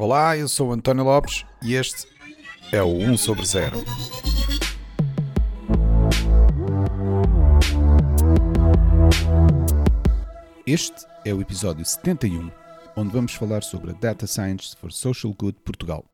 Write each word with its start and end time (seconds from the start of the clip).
Olá, 0.00 0.36
eu 0.38 0.46
sou 0.46 0.72
António 0.72 1.02
Lopes 1.02 1.44
e 1.60 1.74
este 1.74 2.06
é 2.70 2.80
o 2.80 2.86
1 2.86 3.16
sobre 3.16 3.44
0. 3.44 3.78
Este 10.64 11.04
é 11.24 11.34
o 11.34 11.40
episódio 11.40 11.84
71, 11.84 12.48
onde 12.94 13.12
vamos 13.12 13.34
falar 13.34 13.64
sobre 13.64 13.90
a 13.90 13.94
Data 13.94 14.24
Science 14.28 14.76
for 14.76 14.92
Social 14.92 15.34
Good 15.34 15.58
Portugal. 15.64 16.04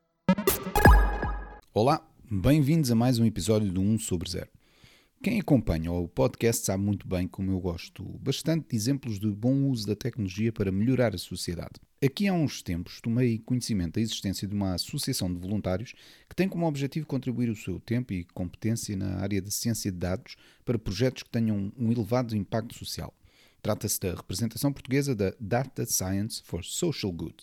Olá, 1.75 2.01
bem-vindos 2.31 2.91
a 2.91 2.95
mais 2.95 3.19
um 3.19 3.27
episódio 3.27 3.71
do 3.71 3.83
1 3.83 3.99
sobre 3.99 4.31
0. 4.31 4.49
Quem 5.23 5.39
acompanha 5.39 5.93
o 5.93 6.09
podcast 6.09 6.65
sabe 6.65 6.83
muito 6.83 7.07
bem 7.07 7.29
como 7.29 7.51
eu 7.51 7.61
gosto 7.61 8.03
bastante 8.19 8.71
de 8.71 8.77
exemplos 8.77 9.21
de 9.21 9.31
bom 9.31 9.69
uso 9.69 9.87
da 9.87 9.95
tecnologia 9.95 10.51
para 10.51 10.73
melhorar 10.73 11.15
a 11.15 11.19
sociedade. 11.19 11.75
Aqui 12.03 12.29
há 12.29 12.33
uns 12.33 12.61
tempos 12.61 13.01
tomei 13.01 13.39
conhecimento 13.39 13.95
da 13.95 14.01
existência 14.01 14.47
de 14.47 14.55
uma 14.55 14.75
associação 14.75 15.33
de 15.33 15.41
voluntários 15.41 15.95
que 16.29 16.37
tem 16.37 16.49
como 16.49 16.67
objetivo 16.67 17.07
contribuir 17.07 17.49
o 17.49 17.57
seu 17.57 17.81
tempo 17.81 18.13
e 18.13 18.25
competência 18.25 18.97
na 18.97 19.21
área 19.21 19.41
da 19.41 19.51
ciência 19.51 19.91
de 19.91 19.99
dados 19.99 20.37
para 20.65 20.79
projetos 20.79 21.23
que 21.23 21.31
tenham 21.31 21.73
um 21.79 21.91
elevado 21.91 22.37
impacto 22.37 22.75
social. 22.75 23.15
Trata-se 23.63 23.99
da 24.01 24.15
representação 24.15 24.73
portuguesa 24.73 25.15
da 25.15 25.33
Data 25.41 25.87
Science 25.87 26.43
for 26.45 26.63
Social 26.63 27.11
Good. 27.11 27.37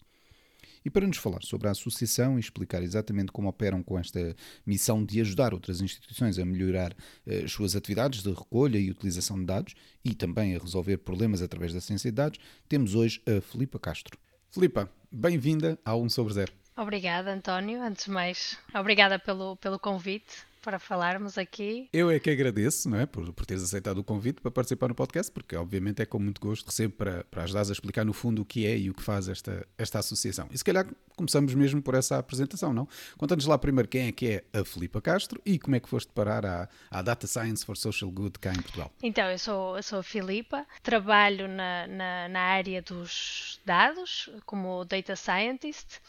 E 0.86 0.90
para 0.90 1.08
nos 1.08 1.18
falar 1.18 1.42
sobre 1.42 1.68
a 1.68 1.72
associação 1.72 2.38
e 2.38 2.40
explicar 2.40 2.84
exatamente 2.84 3.32
como 3.32 3.48
operam 3.48 3.82
com 3.82 3.98
esta 3.98 4.36
missão 4.66 5.04
de 5.04 5.22
ajudar 5.22 5.54
outras 5.54 5.82
instituições 5.82 6.38
a 6.38 6.46
melhorar 6.46 6.96
eh, 7.26 7.44
as 7.46 7.52
suas 7.52 7.76
atividades 7.76 8.22
de 8.22 8.30
recolha 8.30 8.78
e 8.78 8.92
utilização 8.92 9.40
de 9.40 9.46
dados 9.46 9.74
e 10.06 10.14
também 10.14 10.56
a 10.56 10.60
resolver 10.60 10.98
problemas 10.98 11.42
através 11.42 11.74
da 11.74 11.82
ciência 11.82 12.12
de 12.12 12.16
dados, 12.16 12.40
temos 12.68 12.94
hoje 12.94 13.22
a 13.26 13.42
Filipa 13.42 13.80
Castro. 13.80 14.21
Filipa, 14.54 14.90
bem-vinda 15.10 15.80
ao 15.86 16.02
1 16.02 16.10
sobre 16.10 16.34
0. 16.34 16.52
Obrigada, 16.76 17.32
António. 17.32 17.82
Antes 17.82 18.04
de 18.04 18.12
mais, 18.12 18.58
obrigada 18.76 19.18
pelo, 19.18 19.56
pelo 19.56 19.80
convite 19.80 20.46
para 20.62 20.80
falarmos 20.80 21.38
aqui. 21.38 21.90
Eu 21.92 22.10
é 22.10 22.20
que 22.20 22.30
agradeço, 22.30 22.90
não 22.90 23.00
é, 23.00 23.06
por, 23.06 23.34
por 23.34 23.46
teres 23.46 23.64
aceitado 23.64 23.98
o 23.98 24.04
convite 24.04 24.42
para 24.42 24.52
participar 24.52 24.88
no 24.88 24.96
podcast, 24.96 25.32
porque 25.32 25.56
obviamente 25.56 26.02
é 26.02 26.06
com 26.06 26.20
muito 26.20 26.40
gosto 26.40 26.66
recebo 26.66 26.94
para, 26.94 27.24
para 27.26 27.44
ajudar 27.44 27.62
a 27.62 27.72
explicar 27.72 28.06
no 28.06 28.14
fundo 28.14 28.42
o 28.42 28.46
que 28.46 28.66
é 28.66 28.78
e 28.78 28.90
o 28.90 28.94
que 28.94 29.04
faz 29.04 29.28
esta, 29.28 29.66
esta 29.78 30.00
associação. 30.00 30.48
E 30.52 30.58
se 30.58 30.64
calhar 30.64 30.86
começamos 31.16 31.54
mesmo 31.54 31.82
por 31.82 31.96
essa 31.96 32.18
apresentação, 32.18 32.74
não? 32.74 32.88
Conta-nos 33.18 33.46
lá 33.46 33.58
primeiro 33.58 33.88
quem 33.88 34.08
é 34.08 34.12
que 34.12 34.28
é 34.28 34.60
a 34.60 34.64
Filipa 34.64 35.02
Castro 35.02 35.42
e 35.46 35.60
como 35.60 35.76
é 35.76 35.80
que 35.80 35.90
foste 35.90 36.12
parar 36.14 36.46
à, 36.46 36.70
à 36.90 37.02
Data 37.02 37.28
Science 37.28 37.66
for 37.66 37.78
Social 37.78 38.10
Good 38.12 38.40
cá 38.40 38.52
em 38.52 38.62
Portugal. 38.62 38.92
Então, 39.04 39.30
eu 39.30 39.38
sou, 39.38 39.78
eu 39.78 39.84
sou 39.84 40.00
a 40.00 40.04
Filipa, 40.04 40.66
trabalho 40.82 41.48
na, 41.48 41.88
na, 41.88 42.30
na 42.30 42.40
área 42.40 42.82
dos 42.82 43.60
dados 43.66 44.30
como 44.46 44.84
Data 44.86 45.16
Scientist. 45.16 46.02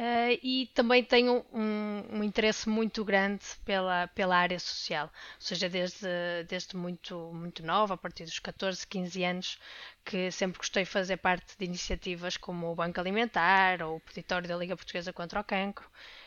Uh, 0.00 0.32
e 0.42 0.66
também 0.68 1.04
tenho 1.04 1.44
um, 1.52 2.02
um, 2.10 2.24
interesse 2.24 2.66
muito 2.66 3.04
grande 3.04 3.44
pela, 3.66 4.08
pela 4.08 4.34
área 4.34 4.58
social, 4.58 5.08
ou 5.34 5.40
seja, 5.42 5.68
desde, 5.68 6.06
desde 6.48 6.74
muito, 6.74 7.30
muito 7.34 7.62
nova, 7.62 7.92
a 7.92 7.96
partir 7.98 8.24
dos 8.24 8.38
14, 8.38 8.86
15 8.86 9.22
anos, 9.22 9.58
que 10.02 10.30
sempre 10.30 10.56
gostei 10.56 10.84
de 10.84 10.88
fazer 10.88 11.18
parte 11.18 11.54
de 11.58 11.66
iniciativas 11.66 12.38
como 12.38 12.72
o 12.72 12.74
Banco 12.74 12.98
Alimentar 12.98 13.82
ou 13.82 13.96
o 13.96 14.00
Peditório 14.00 14.48
da 14.48 14.56
Liga 14.56 14.74
Portuguesa 14.74 15.12
contra 15.12 15.38
o 15.38 15.44
Cancro. 15.44 15.86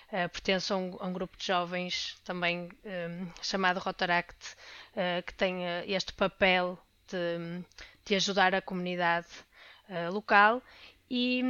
Uh, 0.09 0.29
pertenço 0.29 0.75
a 0.75 0.77
um, 0.77 0.97
a 0.99 1.07
um, 1.07 1.13
grupo 1.13 1.35
de 1.35 1.47
jovens 1.47 2.15
também 2.23 2.65
um, 2.65 2.69
eh, 2.85 3.25
chamado 3.41 3.79
Rotaract, 3.79 4.37
uh, 4.91 5.23
que 5.25 5.33
tem 5.33 5.63
este 5.87 6.13
papel 6.13 6.77
de, 7.07 7.65
de 8.05 8.13
ajudar 8.13 8.53
a 8.53 8.61
comunidade 8.61 9.29
local 10.11 10.61
e, 11.15 11.43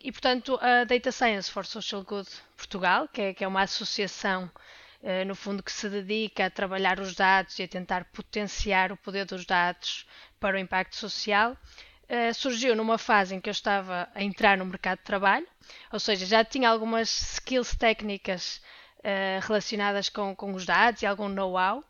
e, 0.00 0.10
portanto, 0.10 0.58
a 0.62 0.84
Data 0.84 1.12
Science 1.12 1.50
for 1.50 1.66
Social 1.66 2.02
Good 2.02 2.30
Portugal, 2.56 3.06
que 3.06 3.20
é, 3.20 3.34
que 3.34 3.44
é 3.44 3.46
uma 3.46 3.60
associação, 3.60 4.50
eh, 5.02 5.26
no 5.26 5.34
fundo, 5.34 5.62
que 5.62 5.70
se 5.70 5.90
dedica 5.90 6.46
a 6.46 6.50
trabalhar 6.50 6.98
os 6.98 7.14
dados 7.14 7.58
e 7.58 7.64
a 7.64 7.68
tentar 7.68 8.06
potenciar 8.06 8.90
o 8.90 8.96
poder 8.96 9.26
dos 9.26 9.44
dados 9.44 10.06
para 10.40 10.56
o 10.56 10.58
impacto 10.58 10.96
social, 10.96 11.54
eh, 12.08 12.32
surgiu 12.32 12.74
numa 12.74 12.96
fase 12.96 13.34
em 13.34 13.42
que 13.42 13.50
eu 13.50 13.52
estava 13.52 14.08
a 14.14 14.22
entrar 14.22 14.56
no 14.56 14.64
mercado 14.64 15.00
de 15.00 15.04
trabalho, 15.04 15.46
ou 15.92 16.00
seja, 16.00 16.24
já 16.24 16.42
tinha 16.42 16.70
algumas 16.70 17.10
skills 17.34 17.76
técnicas 17.76 18.62
eh, 19.04 19.38
relacionadas 19.42 20.08
com, 20.08 20.34
com 20.34 20.54
os 20.54 20.64
dados 20.64 21.02
e 21.02 21.06
algum 21.06 21.28
know-how, 21.28 21.84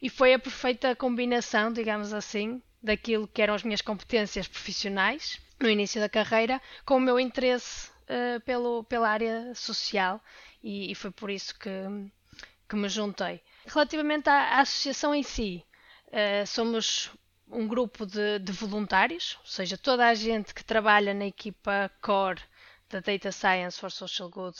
e 0.00 0.08
foi 0.08 0.34
a 0.34 0.38
perfeita 0.38 0.94
combinação, 0.94 1.72
digamos 1.72 2.12
assim, 2.12 2.62
daquilo 2.80 3.26
que 3.26 3.42
eram 3.42 3.54
as 3.54 3.64
minhas 3.64 3.82
competências 3.82 4.46
profissionais 4.46 5.44
no 5.60 5.68
início 5.68 6.00
da 6.00 6.08
carreira 6.08 6.60
com 6.84 6.96
o 6.96 7.00
meu 7.00 7.18
interesse 7.18 7.90
uh, 8.04 8.40
pelo, 8.40 8.84
pela 8.84 9.08
área 9.08 9.54
social 9.54 10.20
e, 10.62 10.90
e, 10.90 10.94
foi 10.94 11.10
por 11.10 11.30
isso 11.30 11.58
que, 11.58 11.70
que 12.68 12.76
me 12.76 12.88
juntei. 12.88 13.42
Relativamente 13.66 14.28
à, 14.28 14.56
à 14.56 14.60
associação 14.60 15.14
em 15.14 15.22
si, 15.22 15.64
uh, 16.08 16.46
somos 16.46 17.10
um 17.48 17.66
grupo 17.66 18.04
de, 18.04 18.38
de, 18.40 18.52
voluntários, 18.52 19.36
ou 19.40 19.46
seja, 19.46 19.78
toda 19.78 20.06
a 20.06 20.14
gente 20.14 20.52
que 20.52 20.64
trabalha 20.64 21.14
na 21.14 21.26
equipa 21.26 21.90
core 22.00 22.40
da 22.88 23.00
Data 23.00 23.30
Science 23.30 23.78
for 23.78 23.90
Social 23.90 24.28
Good 24.28 24.58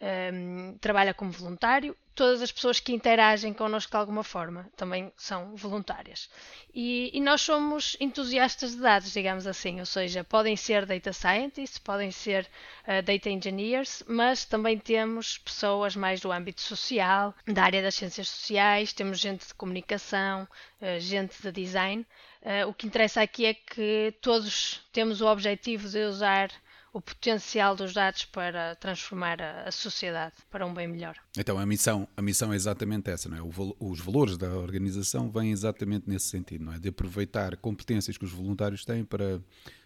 um, 0.00 0.76
trabalha 0.80 1.12
como 1.14 1.30
voluntário. 1.30 1.96
Todas 2.14 2.42
as 2.42 2.50
pessoas 2.50 2.80
que 2.80 2.92
interagem 2.92 3.54
connosco 3.54 3.92
de 3.92 3.96
alguma 3.96 4.24
forma 4.24 4.68
também 4.76 5.12
são 5.16 5.54
voluntárias. 5.54 6.28
E, 6.74 7.10
e, 7.14 7.20
nós 7.20 7.40
somos 7.40 7.96
entusiastas 8.00 8.72
de 8.72 8.80
dados, 8.80 9.12
digamos 9.12 9.46
assim, 9.46 9.78
ou 9.78 9.86
seja, 9.86 10.24
podem 10.24 10.56
ser 10.56 10.84
data 10.84 11.12
scientists, 11.12 11.78
podem 11.78 12.10
ser 12.10 12.48
uh, 12.82 13.02
data 13.02 13.30
engineers, 13.30 14.02
mas 14.08 14.44
também 14.44 14.76
temos 14.78 15.38
pessoas 15.38 15.94
mais 15.94 16.20
do 16.20 16.32
âmbito 16.32 16.60
social, 16.60 17.32
da 17.46 17.62
área 17.62 17.82
das 17.82 17.94
ciências 17.94 18.28
sociais, 18.28 18.92
temos 18.92 19.20
gente 19.20 19.46
de 19.46 19.54
comunicação, 19.54 20.42
uh, 20.82 20.98
gente 20.98 21.40
de 21.40 21.52
design. 21.52 22.04
Uh, 22.42 22.68
o 22.68 22.74
que 22.74 22.86
interessa 22.88 23.22
aqui 23.22 23.46
é 23.46 23.54
que 23.54 24.12
todos 24.20 24.80
temos 24.92 25.20
o 25.20 25.26
objetivo 25.26 25.88
de 25.88 26.04
usar 26.04 26.50
o 26.92 27.00
potencial 27.00 27.76
dos 27.76 27.92
dados 27.92 28.24
para 28.24 28.74
transformar 28.76 29.40
a, 29.40 29.70
sociedade 29.70 30.34
para 30.50 30.66
um 30.66 30.72
bem 30.72 30.88
melhor. 30.88 31.16
Então 31.36 31.58
a 31.58 31.66
missão, 31.66 32.08
a 32.16 32.22
missão 32.22 32.52
é 32.52 32.56
exatamente 32.56 33.10
essa, 33.10 33.28
não 33.28 33.36
é? 33.36 33.42
O, 33.42 33.76
os 33.78 34.00
valores 34.00 34.36
da 34.36 34.48
organização 34.56 35.30
vêm 35.30 35.50
exatamente 35.50 36.08
nesse 36.08 36.26
sentido, 36.26 36.64
não 36.64 36.72
é? 36.72 36.78
De 36.78 36.88
aproveitar 36.88 37.56
competências 37.56 38.16
que 38.16 38.24
os 38.24 38.32
voluntários 38.32 38.84
têm 38.84 39.04
para 39.04 39.40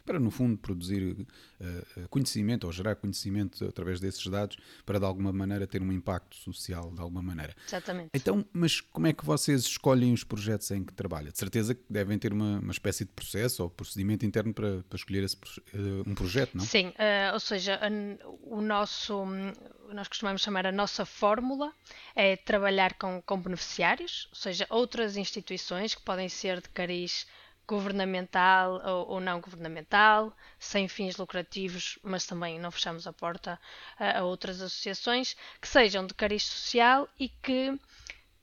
para, 0.05 0.19
no 0.19 0.31
fundo, 0.31 0.57
produzir 0.59 1.13
uh, 1.13 2.09
conhecimento 2.09 2.65
ou 2.65 2.73
gerar 2.73 2.97
conhecimento 2.97 3.65
através 3.65 4.01
desses 4.01 4.27
dados 4.27 4.57
para, 4.85 4.99
de 4.99 5.05
alguma 5.05 5.33
maneira, 5.33 5.67
ter 5.67 5.83
um 5.83 5.93
impacto 5.93 6.37
social, 6.37 6.91
de 6.93 7.01
alguma 7.01 7.23
maneira. 7.23 7.55
Exatamente. 7.67 8.11
Então, 8.15 8.45
mas 8.53 8.81
como 8.81 9.07
é 9.07 9.13
que 9.13 9.25
vocês 9.25 9.63
escolhem 9.63 10.13
os 10.13 10.25
projetos 10.25 10.71
em 10.71 10.85
que 10.85 10.93
trabalham? 10.93 11.31
De 11.31 11.39
certeza 11.39 11.75
que 11.75 11.83
devem 11.89 12.19
ter 12.19 12.33
uma, 12.33 12.59
uma 12.59 12.73
espécie 12.73 13.05
de 13.05 13.11
processo 13.13 13.63
ou 13.63 13.71
procedimento 13.71 14.27
interno 14.27 14.53
para, 14.53 14.83
para 14.89 14.97
escolher 14.97 15.23
esse, 15.23 15.37
uh, 15.37 16.03
um 16.07 16.15
projeto, 16.15 16.57
não? 16.57 16.65
Sim, 16.65 16.89
uh, 16.89 17.33
ou 17.33 17.41
seja, 17.41 17.81
o 18.43 18.61
nosso, 18.61 19.25
nós 19.93 20.09
costumamos 20.09 20.43
chamar 20.43 20.67
a 20.67 20.73
nossa 20.73 21.05
fórmula 21.05 21.73
é 22.15 22.37
trabalhar 22.37 22.95
com, 22.95 23.23
com 23.23 23.41
beneficiários, 23.41 24.29
ou 24.31 24.37
seja, 24.37 24.67
outras 24.71 25.17
instituições 25.17 25.95
que 25.95 26.03
podem 26.03 26.29
ser 26.29 26.61
de 26.61 26.69
cariz 26.69 27.27
governamental 27.73 28.81
ou, 28.85 29.09
ou, 29.15 29.21
não 29.21 29.41
governamental, 29.41 30.37
sem 30.59 30.87
fins 30.89 31.17
lucrativos, 31.17 31.99
mas 32.03 32.27
também 32.27 32.59
não 32.59 32.71
fechamos 32.71 33.07
a 33.07 33.13
porta 33.13 33.59
a, 33.99 34.19
a 34.19 34.25
outras 34.25 34.61
associações 34.61 35.35
que 35.61 35.67
sejam 35.67 36.07
de 36.07 36.13
cariz 36.13 36.43
social 36.45 37.09
e 37.19 37.29
que 37.29 37.79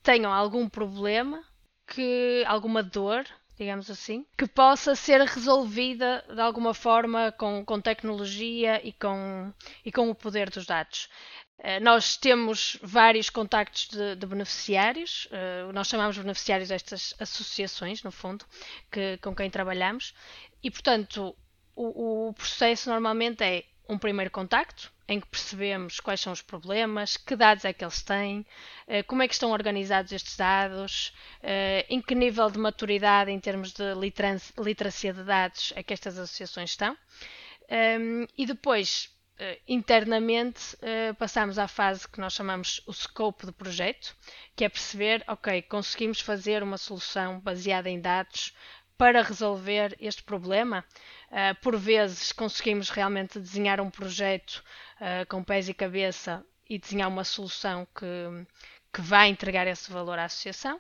tenham 0.02 0.34
algum 0.34 0.68
problema, 0.68 1.44
que 1.86 2.44
alguma 2.48 2.82
dor, 2.82 3.26
digamos 3.58 3.90
assim, 3.92 4.26
que 4.38 4.48
possa 4.48 4.96
ser 4.96 5.22
resolvida 5.22 6.26
de 6.28 6.42
alguma 6.42 6.74
forma 6.74 7.32
com, 7.34 7.64
com 7.64 7.80
tecnologia 7.80 8.82
e 8.84 8.92
com, 8.94 9.54
e 9.86 9.92
com 9.92 10.10
o 10.10 10.16
poder 10.16 10.50
dos 10.50 10.66
dados. 10.66 11.08
Eh, 11.62 11.80
nós 11.80 12.16
temos 12.16 12.78
vários 12.82 13.30
contactos 13.30 13.90
de, 13.90 14.16
de 14.16 14.26
beneficiários, 14.26 15.28
uh, 15.28 15.72
nós 15.74 15.88
chamamos 15.88 16.18
beneficiários 16.18 16.70
destas 16.70 17.14
associações, 17.20 18.02
no 18.02 18.12
fundo, 18.12 18.46
que, 18.90 19.18
com 19.18 19.36
quem 19.36 19.50
trabalhamos, 19.50 20.14
e 20.64 20.72
portanto 20.72 21.36
o, 21.76 22.30
o, 22.30 22.34
processo 22.34 22.90
normalmente 22.90 23.44
é 23.44 23.66
um 23.90 23.98
primeiro 23.98 24.32
contacto, 24.32 24.90
em 25.06 25.20
que 25.20 25.28
percebemos 25.28 26.00
quais 26.00 26.22
são 26.22 26.32
os 26.32 26.42
problemas, 26.42 27.18
que 27.18 27.36
dados 27.36 27.66
é 27.66 27.74
que 27.74 27.84
eles 27.84 28.04
têm, 28.04 28.40
uh, 28.88 29.04
como 29.06 29.22
é 29.22 29.28
que 29.28 29.34
estão 29.34 29.52
organizados 29.52 30.14
estes 30.14 30.38
dados, 30.38 31.14
em 31.90 32.02
que 32.02 32.16
nível 32.16 32.50
de 32.50 32.58
maturidade 32.58 33.32
em 33.32 33.40
termos 33.40 33.74
de 33.74 33.84
literacia 34.58 35.14
de 35.14 35.24
dados 35.24 35.74
é 35.76 35.84
que 35.84 35.94
estas 35.94 36.18
associações 36.18 36.70
estão, 36.72 36.98
ehm, 37.70 38.26
e 38.38 38.46
depois 38.46 39.10
internamente 39.68 40.76
uh, 40.76 41.16
passamos 41.16 41.58
à 41.58 41.68
fase 41.68 42.08
que 42.08 42.20
nós 42.20 42.34
chamamos 42.34 42.82
o 42.86 42.94
scope 42.94 43.46
do 43.46 43.54
projeto, 43.54 44.16
que 44.56 44.66
é 44.66 44.70
perceber, 44.70 45.24
ok, 45.28 45.62
conseguimos 45.64 46.20
fazer 46.20 46.62
uma 46.62 46.78
solução 46.78 47.40
baseada 47.40 47.90
em 47.90 48.00
dados 48.00 48.54
para 48.98 49.22
resolver 49.22 49.96
este 50.00 50.24
problema. 50.24 50.84
Uh, 51.30 51.56
por 51.62 51.78
vezes 51.78 52.32
conseguimos 52.32 52.90
realmente 52.90 53.40
desenhar 53.40 53.80
um 53.80 53.90
projeto 53.90 54.64
com 55.30 55.42
pés 55.42 55.70
e 55.70 55.74
cabeça 55.74 56.46
e 56.70 56.78
desenhar 56.78 57.08
uma 57.08 57.24
solução 57.24 57.88
que, 57.98 58.06
que 58.94 59.02
vai 59.02 59.30
entregar 59.30 59.66
esse 59.66 59.90
valor 59.90 60.20
à 60.20 60.26
associação. 60.26 60.76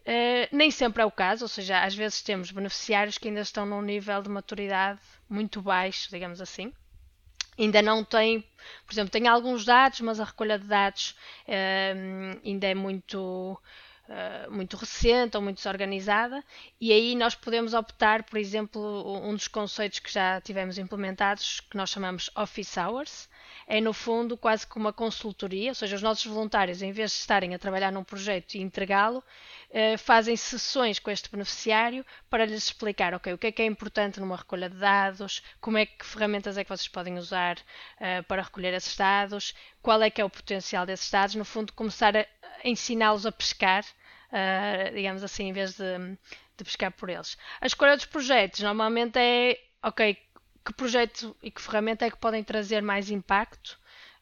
Uh, 0.00 0.44
nem 0.50 0.70
sempre 0.70 1.02
é 1.02 1.06
o 1.06 1.10
caso, 1.10 1.44
ou 1.44 1.48
seja, 1.48 1.82
às 1.82 1.94
vezes 1.94 2.20
temos 2.20 2.50
beneficiários 2.50 3.16
que 3.16 3.28
ainda 3.28 3.40
estão 3.40 3.64
num 3.64 3.80
nível 3.80 4.20
de 4.20 4.28
maturidade 4.28 5.00
muito 5.30 5.62
baixo, 5.62 6.10
digamos 6.10 6.40
assim. 6.42 6.72
Ainda 7.58 7.80
não 7.82 8.04
têm, 8.04 8.40
por 8.86 8.92
exemplo, 8.92 9.10
têm 9.10 9.28
alguns 9.28 9.64
dados, 9.64 10.00
mas 10.00 10.18
a 10.20 10.24
recolha 10.24 10.58
de 10.58 10.66
dados 10.66 11.14
ainda 12.44 12.66
é 12.66 12.74
muito 12.74 13.58
uh, 14.08 14.50
muito 14.50 14.76
recente 14.76 15.36
ou 15.36 15.42
muito 15.42 15.56
desorganizada, 15.56 16.42
e 16.80 16.92
aí 16.92 17.14
nós 17.14 17.34
podemos 17.34 17.74
optar, 17.74 18.22
por 18.24 18.38
exemplo, 18.38 18.80
um 19.22 19.34
dos 19.34 19.48
conceitos 19.48 19.98
que 19.98 20.12
já 20.12 20.40
tivemos 20.40 20.78
implementados, 20.78 21.60
que 21.60 21.76
nós 21.76 21.90
chamamos 21.90 22.30
Office 22.36 22.76
Hours, 22.76 23.28
é 23.66 23.80
no 23.80 23.92
fundo 23.92 24.36
quase 24.36 24.66
como 24.66 24.86
uma 24.86 24.92
consultoria, 24.92 25.70
ou 25.70 25.74
seja, 25.74 25.96
os 25.96 26.02
nossos 26.02 26.24
voluntários, 26.26 26.82
em 26.82 26.92
vez 26.92 27.10
de 27.10 27.18
estarem 27.18 27.54
a 27.54 27.58
trabalhar 27.58 27.92
num 27.92 28.04
projeto 28.04 28.54
e 28.54 28.60
entregá-lo, 28.60 29.22
eh, 29.76 29.96
fazem 29.96 30.36
sessões 30.36 31.00
com 31.00 31.10
este 31.10 31.28
beneficiário 31.28 32.06
para 32.30 32.44
lhes 32.44 32.64
explicar, 32.64 33.12
ok, 33.12 33.32
o 33.32 33.38
que 33.38 33.48
é 33.48 33.52
que 33.52 33.60
é 33.60 33.66
importante 33.66 34.20
numa 34.20 34.36
recolha 34.36 34.70
de 34.70 34.76
dados, 34.76 35.42
como 35.60 35.78
é 35.78 35.84
que 35.84 36.06
ferramentas 36.06 36.56
é 36.56 36.62
que 36.62 36.70
vocês 36.70 36.86
podem 36.86 37.18
usar 37.18 37.58
uh, 37.58 38.22
para 38.28 38.42
recolher 38.42 38.72
esses 38.72 38.96
dados, 38.96 39.52
qual 39.82 40.00
é 40.00 40.10
que 40.10 40.20
é 40.20 40.24
o 40.24 40.30
potencial 40.30 40.86
desses 40.86 41.10
dados, 41.10 41.34
no 41.34 41.44
fundo 41.44 41.72
começar 41.72 42.16
a 42.16 42.24
ensiná-los 42.64 43.26
a 43.26 43.32
pescar, 43.32 43.84
uh, 43.84 44.94
digamos 44.94 45.22
assim, 45.22 45.48
em 45.48 45.52
vez 45.52 45.76
de, 45.76 46.16
de 46.56 46.64
pescar 46.64 46.90
por 46.92 47.10
eles. 47.10 47.36
A 47.60 47.66
escolha 47.66 47.96
dos 47.96 48.06
projetos 48.06 48.60
normalmente 48.60 49.18
é, 49.18 49.60
ok, 49.82 50.16
que 50.64 50.72
projeto 50.72 51.36
e 51.42 51.50
que 51.50 51.60
ferramenta 51.60 52.06
é 52.06 52.10
que 52.10 52.16
podem 52.16 52.42
trazer 52.42 52.82
mais 52.82 53.10
impacto 53.10 53.78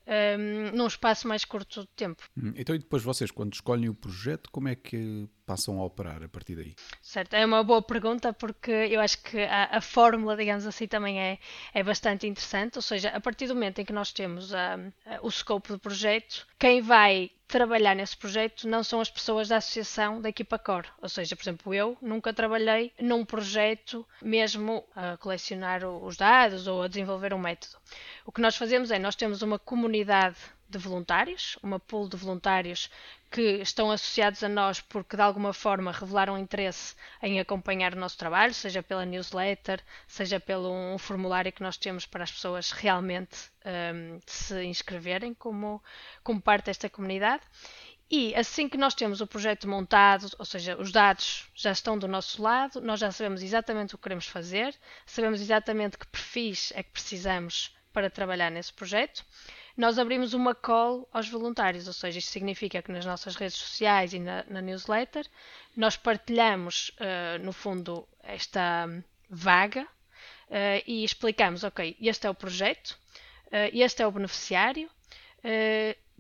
um, 0.07 0.77
num 0.77 0.87
espaço 0.87 1.29
mais 1.29 1.45
curto 1.45 1.83
de 1.83 1.89
tempo. 1.89 2.23
Hum, 2.37 2.53
então, 2.57 2.75
e 2.75 2.79
depois 2.79 3.03
vocês, 3.03 3.31
quando 3.31 3.55
escolhem 3.55 3.89
o 3.89 3.95
projeto, 3.95 4.51
como 4.51 4.69
é 4.69 4.75
que 4.75 5.29
passam 5.53 5.79
a 5.81 5.85
operar 5.85 6.23
a 6.23 6.29
partir 6.29 6.57
daí? 6.57 6.75
Certo, 7.03 7.35
é 7.35 7.45
uma 7.45 7.63
boa 7.63 7.83
pergunta 7.83 8.33
porque 8.33 8.71
eu 8.71 9.01
acho 9.01 9.23
que 9.23 9.39
a, 9.43 9.77
a 9.77 9.81
fórmula, 9.83 10.35
digamos 10.35 10.67
assim, 10.67 10.87
também 10.87 11.21
é, 11.21 11.39
é 11.75 11.83
bastante 11.83 12.27
interessante. 12.27 12.77
Ou 12.77 12.83
seja, 12.83 13.11
a 13.11 13.21
partir 13.21 13.47
do 13.47 13.55
momento 13.55 13.81
em 13.81 13.85
que 13.85 13.93
nós 13.93 14.13
temos 14.13 14.55
a, 14.55 14.75
a, 15.07 15.21
o 15.21 15.29
escopo 15.29 15.75
do 15.75 15.79
projeto, 15.79 16.47
quem 16.59 16.81
vai 16.81 17.31
trabalhar 17.47 17.95
nesse 17.95 18.17
projeto 18.17 18.67
não 18.67 18.83
são 18.83 18.99
as 18.99 19.11
pessoas 19.11 19.49
da 19.49 19.59
associação 19.59 20.23
da 20.23 20.31
equipa 20.31 20.59
core. 20.59 20.89
Ou 21.03 21.09
seja, 21.09 21.37
por 21.37 21.43
exemplo, 21.43 21.75
eu 21.75 21.99
nunca 22.01 22.33
trabalhei 22.33 22.93
num 22.99 23.27
projeto 23.27 24.07
mesmo 24.23 24.83
a 24.97 25.19
colecionar 25.19 25.85
os 25.85 26.17
dados 26.17 26.67
ou 26.67 26.83
a 26.83 26.89
desenvolver 26.89 27.35
um 27.35 27.39
método. 27.39 27.77
O 28.25 28.33
que 28.33 28.41
nós 28.41 28.57
fazemos 28.57 28.91
é, 28.91 28.99
nós 28.99 29.17
temos 29.17 29.43
uma 29.43 29.59
comunidade 29.59 30.39
de 30.73 30.79
voluntários, 30.79 31.59
uma 31.63 31.79
pool 31.79 32.09
de 32.09 32.17
voluntários 32.17 32.91
que 33.31 33.61
estão 33.63 33.91
associados 33.91 34.43
a 34.43 34.49
nós 34.49 34.81
porque 34.81 35.17
de 35.17 35.23
alguma 35.23 35.53
forma 35.53 35.93
revelaram 35.93 36.39
interesse 36.39 36.95
em 37.23 37.39
acompanhar 37.39 37.95
o 37.95 37.99
nosso 37.99 38.19
trabalho, 38.19 38.53
seja 38.53 38.83
pela 38.83 39.07
newsletter, 39.07 39.81
seja 40.07 40.41
pelo 40.41 40.71
um 40.73 40.99
formulário 40.99 41.53
que 41.53 41.63
nós 41.63 41.77
temos 41.77 42.07
para 42.07 42.25
as 42.25 42.33
pessoas 42.33 42.71
realmente 42.71 43.51
um, 43.65 44.21
se 44.27 44.63
inscreverem 44.65 45.35
como, 45.35 45.83
como 46.23 46.41
parte 46.41 46.67
desta 46.67 46.89
comunidade. 46.91 47.43
E 48.11 48.35
assim 48.35 48.69
que 48.69 48.77
nós 48.77 48.95
temos 48.95 49.23
o 49.23 49.27
projeto 49.27 49.67
montado, 49.67 50.29
ou 50.39 50.45
seja, 50.45 50.77
os 50.79 50.93
dados 50.93 51.49
já 51.55 51.73
estão 51.73 51.99
do 51.99 52.07
nosso 52.07 52.43
lado, 52.43 52.81
nós 52.83 53.01
já 53.01 53.11
sabemos 53.11 53.43
exatamente 53.43 53.95
o 53.95 53.99
que 53.99 54.03
queremos 54.03 54.27
fazer, 54.27 54.75
sabemos 55.07 55.41
exatamente 55.41 55.97
que 55.97 56.07
perfis 56.07 56.73
é 56.75 56.83
que 56.83 56.91
precisamos 56.91 57.75
para 57.91 58.11
trabalhar 58.11 58.51
nesse 58.51 58.73
projeto 58.73 59.25
nós 59.77 59.99
abrimos 59.99 60.35
uma 60.35 60.55
call 60.55 61.09
aos 61.13 61.29
voluntários, 61.29 61.87
ou 61.87 61.93
seja, 61.93 62.19
isto 62.19 62.31
significa 62.31 62.83
que 62.83 62.93
nas 62.93 63.07
nossas 63.07 63.37
redes 63.37 63.57
sociais 63.57 64.13
e 64.13 64.19
na, 64.19 64.45
na 64.49 64.61
newsletter 64.61 65.27
nós 65.77 65.97
partilhamos, 65.97 66.91
uh, 67.01 67.43
no 67.43 67.53
fundo, 67.53 68.07
esta 68.23 68.89
vaga 69.31 69.83
uh, 69.83 70.83
e 70.87 71.05
explicamos, 71.05 71.65
ok, 71.65 71.97
este 72.01 72.27
é 72.27 72.31
o 72.31 72.35
projeto, 72.35 72.99
uh, 73.47 73.71
este 73.73 74.03
é 74.03 74.07
o 74.07 74.13
beneficiário, 74.13 74.91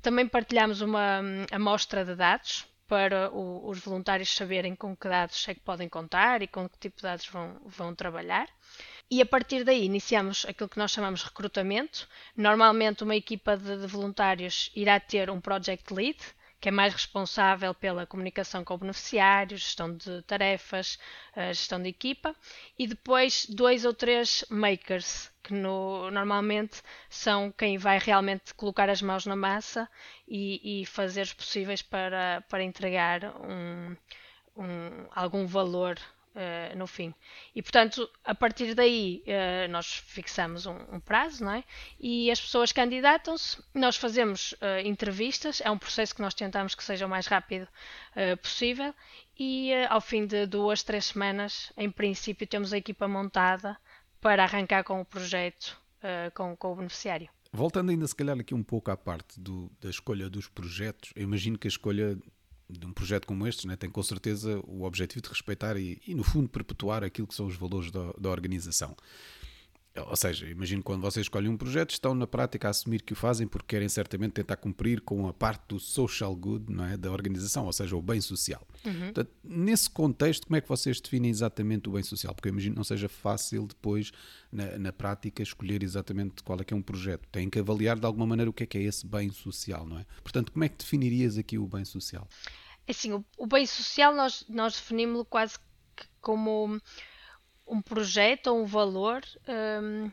também 0.01 0.27
partilhamos 0.27 0.81
uma 0.81 1.21
um, 1.21 1.47
amostra 1.53 2.05
de 2.05 2.17
dados 2.17 2.67
para 2.89 3.31
o, 3.31 3.69
os 3.69 3.79
voluntários 3.79 4.35
saberem 4.35 4.75
com 4.75 4.97
que 4.97 5.09
dados 5.09 5.47
é 5.49 5.55
que 5.55 5.61
podem 5.61 5.89
contar 5.89 6.43
e 6.43 6.49
com 6.49 6.69
que 6.69 6.77
tipo 6.79 6.97
de 6.97 7.05
dados 7.05 7.27
vão, 7.29 7.57
vão 7.65 7.95
trabalhar. 7.95 8.49
E 9.15 9.21
a 9.21 9.27
partir 9.27 9.63
daí 9.63 9.85
iniciamos 9.85 10.47
aquilo 10.47 10.71
que 10.71 10.79
nós 10.79 10.91
chamamos 10.91 11.23
recrutamento. 11.23 12.09
Normalmente 12.35 13.05
uma 13.05 13.15
equipa 13.15 13.59
de, 13.59 13.77
de 13.77 13.87
voluntários 13.87 14.71
irá 14.75 14.99
ter 14.99 15.29
um 15.29 15.39
project 15.39 15.93
lead, 15.93 16.19
que 16.59 16.71
é 16.71 16.73
mais 16.73 16.95
responsável 16.95 17.75
pela 17.75 18.07
comunicação 18.07 18.65
com 18.65 18.73
o 18.73 18.79
beneficiário, 18.79 19.59
gestão 19.59 19.95
de 19.95 20.23
tarefas, 20.23 20.99
eh, 21.37 21.53
gestão 21.53 21.83
de 21.83 21.91
equipa, 21.91 22.35
e 22.79 22.87
depois 22.87 23.45
dois 23.51 23.85
ou 23.85 23.93
três 23.93 24.47
makers, 24.49 25.31
que 25.43 25.53
no, 25.53 26.11
normalmente 26.11 26.81
são 27.11 27.53
quem 27.53 27.77
vai 27.77 27.99
realmente 27.99 28.55
colocar 28.55 28.89
as 28.89 29.03
mãos 29.03 29.27
na 29.27 29.37
massa 29.37 29.87
e, 30.27 30.81
e 30.81 30.87
fazer 30.87 31.21
os 31.21 31.35
possíveis 31.35 31.83
para, 31.83 32.43
para 32.49 32.65
entregar 32.65 33.25
um, 33.43 33.95
um, 34.57 35.07
algum 35.15 35.47
valor 35.47 35.99
Uh, 36.35 36.75
no 36.79 36.87
fim. 36.87 37.13
E 37.55 37.61
portanto, 37.61 38.09
a 38.25 38.35
partir 38.35 38.75
daí 38.75 39.23
uh, 39.27 39.71
nós 39.71 40.03
fixamos 40.07 40.65
um, 40.65 40.79
um, 40.91 40.99
prazo, 40.99 41.45
não 41.45 41.53
é? 41.53 41.65
E 42.01 42.31
as 42.31 42.41
pessoas 42.41 42.73
candidatam-se, 42.73 43.63
nós 43.75 43.97
fazemos 43.97 44.53
uh, 44.53 44.81
entrevistas, 44.83 45.61
é 45.63 45.71
um 45.71 45.77
processo 45.77 46.15
que 46.15 46.23
nós 46.23 46.33
tentamos 46.33 46.75
que 46.75 46.83
seja 46.83 47.05
o 47.05 47.09
mais 47.09 47.27
rápido 47.27 47.69
possível 48.41 48.95
e 49.39 49.75
ao 49.91 50.01
fim 50.01 50.27
de 50.27 50.47
duas, 50.47 50.83
três 50.83 51.07
semanas, 51.07 51.71
em 51.77 51.91
princípio, 51.91 52.47
temos 52.47 52.73
a 52.73 52.79
equipa 52.79 53.07
montada 53.07 53.77
para 54.19 54.45
arrancar 54.45 54.85
com 54.85 55.03
o 55.03 55.05
projeto 55.05 55.79
com, 56.35 56.57
com 56.57 56.73
o 56.73 56.77
beneficiário. 56.77 57.29
Voltando 57.51 57.91
ainda 57.91 58.07
se 58.07 58.15
calhar 58.15 58.39
aqui 58.39 58.55
um 58.55 58.63
pouco 58.63 58.91
à 58.91 58.97
parte 58.97 59.39
do, 59.39 59.71
da 59.81 59.91
escolha 59.91 60.31
dos 60.31 60.49
projetos, 60.49 61.13
eu 61.15 61.23
imagino 61.23 61.59
que 61.59 61.67
a 61.67 61.71
escolha 61.71 62.19
de 62.79 62.87
um 62.87 62.93
projeto 62.93 63.27
como 63.27 63.47
este 63.47 63.67
né, 63.67 63.77
tem 63.77 63.91
com 63.91 64.03
certeza 64.03 64.61
o 64.65 64.83
objetivo 64.85 65.23
de 65.23 65.29
respeitar 65.29 65.77
e, 65.77 66.01
e, 66.07 66.15
no 66.15 66.25
fundo, 66.25 66.49
perpetuar 66.49 67.05
aquilo 67.05 67.27
que 67.27 67.35
são 67.35 67.47
os 67.47 67.57
valores 67.57 67.91
da, 67.91 68.13
da 68.19 68.31
organização. 68.31 68.97
Ou 69.95 70.17
seja, 70.17 70.49
imagino 70.49 70.83
quando 70.83 71.03
vocês 71.03 71.25
escolhem 71.25 71.51
um 71.51 71.57
projeto, 71.57 71.91
estão 71.91 72.15
na 72.15 72.27
prática 72.27 72.67
a 72.67 72.71
assumir 72.71 73.03
que 73.03 73.13
o 73.13 73.17
fazem 73.17 73.47
porque 73.47 73.67
querem 73.77 73.89
certamente 73.91 74.33
tentar 74.33 74.57
cumprir 74.57 75.03
com 75.03 75.29
a 75.29 75.35
parte 75.35 75.65
do 75.69 75.79
social 75.79 76.35
good 76.35 76.73
não 76.73 76.87
é, 76.87 76.97
da 76.97 77.13
organização, 77.13 77.67
ou 77.67 77.73
seja, 77.75 77.95
o 77.95 78.01
bem 78.01 78.19
social. 78.19 78.67
Uhum. 78.87 79.01
Portanto, 79.01 79.31
nesse 79.45 79.91
contexto, 79.91 80.47
como 80.47 80.57
é 80.57 80.63
que 80.63 80.69
vocês 80.69 80.99
definem 80.99 81.31
exatamente 81.31 81.91
o 81.91 81.93
bem 81.93 82.03
social? 82.03 82.35
Porque 82.35 82.49
eu 82.49 82.53
imagino 82.53 82.75
que 82.75 82.79
não 82.79 82.85
seja 82.85 83.07
fácil 83.07 83.67
depois, 83.67 84.13
na, 84.51 84.79
na 84.79 84.93
prática, 84.95 85.43
escolher 85.43 85.83
exatamente 85.83 86.43
qual 86.43 86.59
é 86.59 86.65
que 86.65 86.73
é 86.73 86.77
um 86.77 86.83
projeto. 86.83 87.29
Têm 87.31 87.51
que 87.51 87.59
avaliar 87.59 87.99
de 87.99 88.07
alguma 88.07 88.27
maneira 88.27 88.49
o 88.49 88.53
que 88.53 88.63
é 88.63 88.67
que 88.67 88.79
é 88.79 88.83
esse 88.83 89.07
bem 89.07 89.31
social, 89.31 89.87
não 89.87 89.99
é? 89.99 90.07
Portanto, 90.23 90.53
como 90.53 90.65
é 90.65 90.71
que 90.71 90.79
definirias 90.79 91.37
aqui 91.37 91.59
o 91.59 91.67
bem 91.67 91.85
social? 91.85 92.27
Assim, 92.89 93.13
o, 93.13 93.25
o 93.39 93.47
bem 93.47 93.67
social 93.67 94.15
nós, 94.15 94.45
nós 94.49 94.75
definimos-lo 94.75 95.25
quase 95.25 95.59
como 96.21 96.81
um 97.67 97.81
projeto 97.81 98.49
ou 98.49 98.63
um 98.63 98.67
valor 98.67 99.23
um, 99.49 100.11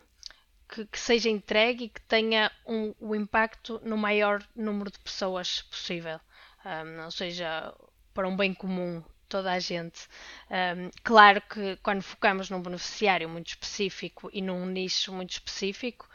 que, 0.67 0.85
que, 0.85 0.99
seja 0.99 1.29
entregue 1.29 1.85
e 1.85 1.89
que 1.89 2.01
tenha 2.01 2.51
um, 2.65 2.93
o 2.99 3.15
impacto 3.15 3.81
no 3.83 3.97
maior 3.97 4.43
número 4.55 4.91
de 4.91 4.99
pessoas 4.99 5.61
possível. 5.63 6.19
Um, 6.65 7.05
ou 7.05 7.11
seja, 7.11 7.73
para 8.13 8.27
um 8.27 8.35
bem 8.35 8.53
comum 8.53 9.03
toda 9.27 9.51
a 9.51 9.59
gente. 9.59 10.07
Um, 10.49 10.89
claro 11.03 11.41
que 11.41 11.77
quando 11.77 12.01
focamos 12.01 12.49
num 12.49 12.61
beneficiário 12.61 13.29
muito 13.29 13.49
específico 13.49 14.29
e 14.33 14.41
num 14.41 14.65
nicho 14.65 15.13
muito 15.13 15.31
específico, 15.31 16.09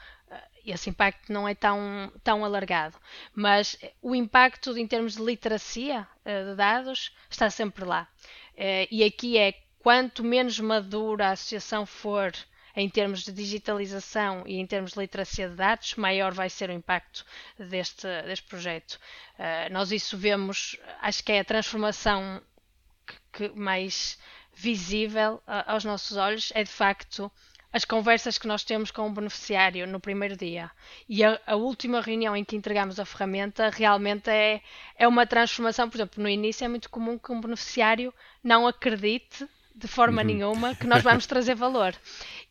esse 0.73 0.91
impacto 0.91 1.33
não 1.33 1.49
é 1.49 1.55
tão, 1.55 2.13
tão 2.23 2.45
alargado. 2.45 2.97
Mas 3.35 3.79
o 4.01 4.15
impacto 4.15 4.77
em 4.77 4.87
termos 4.87 5.15
de 5.15 5.23
literacia 5.23 6.07
uh, 6.25 6.51
de 6.51 6.57
dados 6.57 7.13
está 7.31 7.51
sempre 7.51 7.85
lá. 7.85 8.09
Uh, 8.55 8.87
e 8.91 9.05
aqui 9.05 9.37
é 9.39 9.55
quanto 9.79 10.25
menos 10.25 10.59
madura 10.59 11.29
a 11.29 11.33
associação 11.33 11.85
for 11.85 12.33
em 12.77 12.89
termos 12.89 13.23
de 13.23 13.33
digitalização 13.33 14.43
e 14.47 14.57
em 14.57 14.67
termos 14.67 14.93
de 14.93 14.99
literacia 14.99 15.49
de 15.49 15.55
dados, 15.55 15.95
maior 15.95 16.33
vai 16.33 16.51
ser 16.51 16.71
o 16.71 16.73
impacto 16.73 17.25
deste, 17.57 18.07
deste 18.23 18.47
projeto. 18.47 18.99
Uh, 19.39 19.73
nós 19.73 19.93
isso 19.93 20.17
vemos, 20.19 20.77
acho 21.01 21.23
que 21.23 21.33
é 21.33 21.41
a 21.41 21.45
transformação 21.45 22.43
que, 23.07 23.49
que 23.49 23.59
mais 23.59 24.19
visível 24.57 25.43
aos 25.67 25.85
nossos 25.85 26.17
olhos, 26.17 26.53
é 26.55 26.63
de 26.63 26.71
facto 26.71 27.31
as 27.75 27.85
conversas 27.85 28.39
que 28.39 28.47
nós 28.47 28.63
temos 28.63 28.93
com 28.93 29.09
o 29.09 29.11
beneficiário 29.11 29.85
no 29.85 29.99
primeiro 29.99 30.37
dia 30.37 30.71
e 31.09 31.25
a, 31.25 31.41
a, 31.45 31.57
última 31.57 32.01
reunião 32.01 32.37
em 32.37 32.45
que 32.45 32.55
entregamos 32.55 33.01
a 33.01 33.05
ferramenta 33.05 33.69
realmente 33.69 34.31
é, 34.31 34.63
é 34.97 35.09
uma 35.09 35.27
transformação. 35.27 35.91
Por 35.91 35.97
exemplo, 35.97 36.23
no 36.23 36.29
início 36.29 36.65
é 36.65 36.69
muito 36.69 36.89
comum 36.89 37.19
que 37.19 37.33
um 37.33 37.41
beneficiário 37.41 38.15
não 38.45 38.69
acredite 38.69 39.45
de 39.75 39.89
forma 39.89 40.23
uhum. 40.23 40.29
nenhuma 40.29 40.75
que 40.77 40.87
nós 40.87 41.03
vamos 41.03 41.27
trazer 41.27 41.57
valor. 41.57 41.93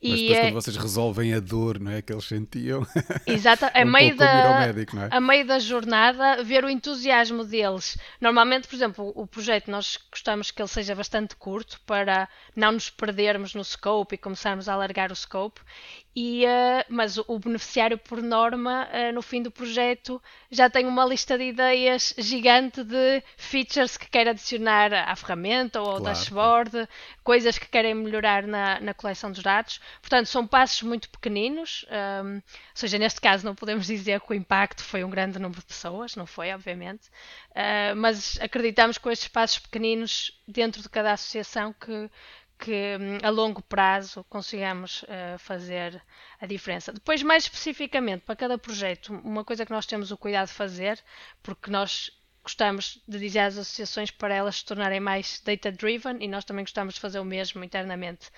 Mas 0.09 0.19
depois, 0.19 0.37
é... 0.37 0.41
quando 0.41 0.53
vocês 0.53 0.75
resolvem 0.75 1.33
a 1.33 1.39
dor, 1.39 1.79
não 1.79 1.91
é? 1.91 2.01
Que 2.01 2.13
eles 2.13 2.25
sentiam. 2.25 2.85
Exato, 3.25 3.65
a, 3.65 3.81
um 3.81 3.85
meio 3.85 4.15
da, 4.15 4.59
médico, 4.59 4.97
é? 4.97 5.07
a 5.09 5.21
meio 5.21 5.45
da 5.45 5.59
jornada, 5.59 6.43
ver 6.43 6.63
o 6.63 6.69
entusiasmo 6.69 7.43
deles. 7.43 7.97
Normalmente, 8.19 8.67
por 8.67 8.75
exemplo, 8.75 9.11
o 9.15 9.25
projeto, 9.25 9.71
nós 9.71 9.97
gostamos 10.11 10.51
que 10.51 10.61
ele 10.61 10.69
seja 10.69 10.93
bastante 10.93 11.35
curto 11.35 11.79
para 11.85 12.27
não 12.55 12.73
nos 12.73 12.89
perdermos 12.89 13.55
no 13.55 13.63
scope 13.63 14.15
e 14.15 14.17
começarmos 14.17 14.67
a 14.67 14.73
alargar 14.73 15.11
o 15.11 15.15
scope. 15.15 15.61
E, 16.15 16.45
uh, 16.45 16.85
mas 16.89 17.17
o, 17.17 17.39
beneficiário, 17.39 17.97
por 17.97 18.21
norma, 18.21 18.87
uh, 18.87 19.11
no 19.13 19.21
fim 19.23 19.41
do 19.41 19.49
projeto, 19.49 20.21
já 20.51 20.69
tem 20.69 20.85
uma 20.85 21.03
lista 21.03 21.35
de 21.37 21.45
ideias 21.45 22.13
gigante 22.19 22.83
de 22.83 23.23
features 23.35 23.97
que 23.97 24.07
quer 24.07 24.27
adicionar 24.27 24.93
à 24.93 25.15
ferramenta 25.15 25.81
ou 25.81 25.87
ao 25.87 25.97
claro. 25.97 26.15
dashboard, 26.15 26.87
coisas 27.23 27.57
que 27.57 27.67
querem 27.67 27.95
melhorar 27.95 28.45
na, 28.45 28.79
na 28.79 28.93
coleção 28.93 29.31
dos 29.31 29.41
dados. 29.41 29.81
Portanto, 30.01 30.27
são 30.27 30.45
passos 30.45 30.81
muito 30.83 31.09
pequeninos, 31.09 31.85
um, 32.23 32.35
ou 32.35 32.41
seja, 32.73 32.97
neste 32.97 33.21
caso 33.21 33.45
não 33.45 33.55
podemos 33.55 33.85
dizer 33.87 34.19
que 34.21 34.31
o 34.31 34.35
impacto 34.35 34.83
foi 34.83 35.03
um 35.03 35.09
grande 35.09 35.39
número 35.39 35.59
de 35.59 35.65
pessoas, 35.65 36.15
não 36.15 36.25
foi, 36.25 36.53
obviamente, 36.53 37.07
uh, 37.51 37.95
mas 37.95 38.39
acreditamos 38.41 38.97
com 38.97 39.09
estes 39.09 39.27
passos 39.27 39.59
pequeninos 39.59 40.31
dentro 40.47 40.81
de 40.81 40.89
cada 40.89 41.13
associação 41.13 41.73
que 41.73 42.09
que 42.59 42.97
hum, 42.97 43.17
a 43.21 43.29
longo 43.29 43.61
prazo 43.61 44.23
consigamos 44.29 45.03
uh, 45.03 45.37
fazer 45.37 46.01
a 46.39 46.45
diferença. 46.45 46.93
Depois, 46.93 47.21
mais 47.21 47.43
especificamente, 47.43 48.21
para 48.21 48.37
cada 48.37 48.57
projeto, 48.57 49.13
uma 49.13 49.43
coisa 49.43 49.65
que 49.65 49.71
nós 49.71 49.85
temos 49.85 50.11
o 50.11 50.17
cuidado 50.17 50.47
de 50.47 50.53
fazer, 50.53 50.97
porque 51.41 51.69
nós 51.69 52.09
gostamos 52.43 53.01
de 53.07 53.17
dizer 53.17 53.39
às 53.39 53.57
associações 53.57 54.11
para 54.11 54.35
elas 54.35 54.57
se 54.57 54.65
tornarem 54.65 54.99
mais 54.99 55.41
data-driven 55.43 56.17
e 56.19 56.27
nós 56.27 56.43
também 56.43 56.65
gostamos 56.65 56.95
de 56.95 56.99
fazer 56.99 57.19
o 57.19 57.25
mesmo 57.25 57.63
internamente, 57.63 58.29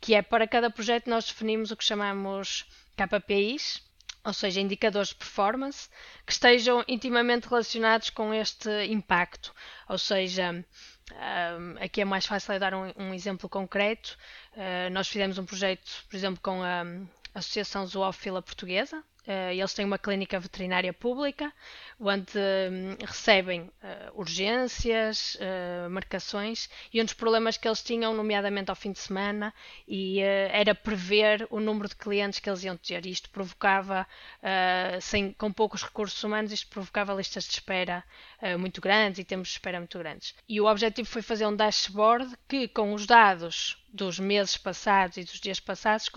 que 0.00 0.14
é 0.14 0.22
para 0.22 0.48
cada 0.48 0.70
projeto 0.70 1.10
nós 1.10 1.26
definimos 1.26 1.70
o 1.70 1.76
que 1.76 1.84
chamamos 1.84 2.64
KPIs, 2.96 3.82
ou 4.24 4.32
seja, 4.32 4.60
indicadores 4.60 5.10
de 5.10 5.16
performance, 5.16 5.88
que 6.26 6.32
estejam 6.32 6.84
intimamente 6.88 7.48
relacionados 7.48 8.10
com 8.10 8.34
este 8.34 8.70
impacto. 8.86 9.54
Ou 9.88 9.98
seja, 9.98 10.64
um, 11.12 11.82
aqui 11.82 12.02
é 12.02 12.04
mais 12.04 12.26
fácil 12.26 12.58
dar 12.58 12.74
um, 12.74 12.92
um 12.96 13.14
exemplo 13.14 13.48
concreto. 13.48 14.16
Uh, 14.52 14.90
nós 14.90 15.08
fizemos 15.08 15.38
um 15.38 15.44
projeto, 15.44 16.04
por 16.08 16.16
exemplo, 16.16 16.40
com 16.42 16.62
a 16.62 16.84
Associação 17.34 17.86
Zoófila 17.86 18.42
Portuguesa, 18.42 19.02
Uh, 19.26 19.52
eles 19.52 19.74
têm 19.74 19.84
uma 19.84 19.98
clínica 19.98 20.40
veterinária 20.40 20.92
pública 20.92 21.52
onde 21.98 22.38
um, 22.38 22.96
recebem 23.04 23.60
uh, 23.60 23.70
urgências, 24.14 25.34
uh, 25.34 25.90
marcações 25.90 26.70
e 26.92 27.00
um 27.00 27.04
dos 27.04 27.12
problemas 27.12 27.58
que 27.58 27.68
eles 27.68 27.82
tinham, 27.82 28.14
nomeadamente 28.14 28.70
ao 28.70 28.76
fim 28.76 28.92
de 28.92 28.98
semana, 28.98 29.52
e, 29.86 30.20
era 30.20 30.74
prever 30.74 31.46
o 31.50 31.60
número 31.60 31.88
de 31.88 31.96
clientes 31.96 32.38
que 32.38 32.48
eles 32.48 32.64
iam 32.64 32.76
ter. 32.76 33.04
Isto 33.06 33.28
provocava, 33.30 34.06
sem, 35.00 35.32
com 35.32 35.52
poucos 35.52 35.82
recursos 35.82 36.22
humanos, 36.22 36.52
isto 36.52 36.68
provocava 36.68 37.12
listas 37.12 37.44
de 37.44 37.52
espera 37.52 38.04
muito 38.58 38.80
grandes 38.80 39.18
e 39.18 39.24
tempos 39.24 39.48
de 39.48 39.54
espera 39.54 39.78
muito 39.78 39.98
grandes. 39.98 40.34
E 40.48 40.60
o 40.60 40.66
objetivo 40.66 41.08
foi 41.08 41.22
fazer 41.22 41.46
um 41.46 41.54
dashboard 41.54 42.34
que, 42.48 42.68
com 42.68 42.94
os 42.94 43.06
dados 43.06 43.76
dos 43.92 44.18
meses 44.18 44.56
passados 44.56 45.16
e 45.16 45.24
dos 45.24 45.40
dias 45.40 45.60
passados, 45.60 46.08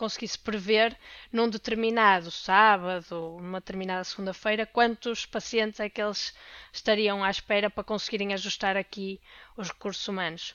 conseguisse 0.00 0.38
prever 0.38 0.96
num 1.30 1.46
determinado 1.46 2.30
sábado, 2.30 3.36
numa 3.38 3.60
determinada 3.60 4.02
segunda-feira, 4.02 4.64
quantos 4.64 5.26
pacientes 5.26 5.78
é 5.78 5.90
que 5.90 6.00
eles 6.00 6.34
estariam 6.72 7.22
à 7.22 7.30
espera 7.30 7.68
para 7.68 7.84
conseguirem 7.84 8.32
ajustar 8.32 8.78
aqui 8.78 9.20
os 9.58 9.68
recursos 9.68 10.08
humanos. 10.08 10.54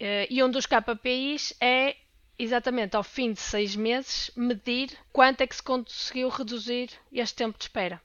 Eh, 0.00 0.26
e 0.28 0.42
um 0.42 0.50
dos 0.50 0.66
KPIs 0.66 1.54
é 1.60 1.94
exatamente 2.36 2.96
ao 2.96 3.04
fim 3.04 3.32
de 3.32 3.40
seis 3.40 3.76
meses 3.76 4.32
medir 4.34 4.90
quanto 5.12 5.42
é 5.42 5.46
que 5.46 5.54
se 5.54 5.62
conseguiu 5.62 6.28
reduzir 6.28 6.90
este 7.12 7.36
tempo 7.36 7.56
de 7.56 7.64
espera. 7.64 8.02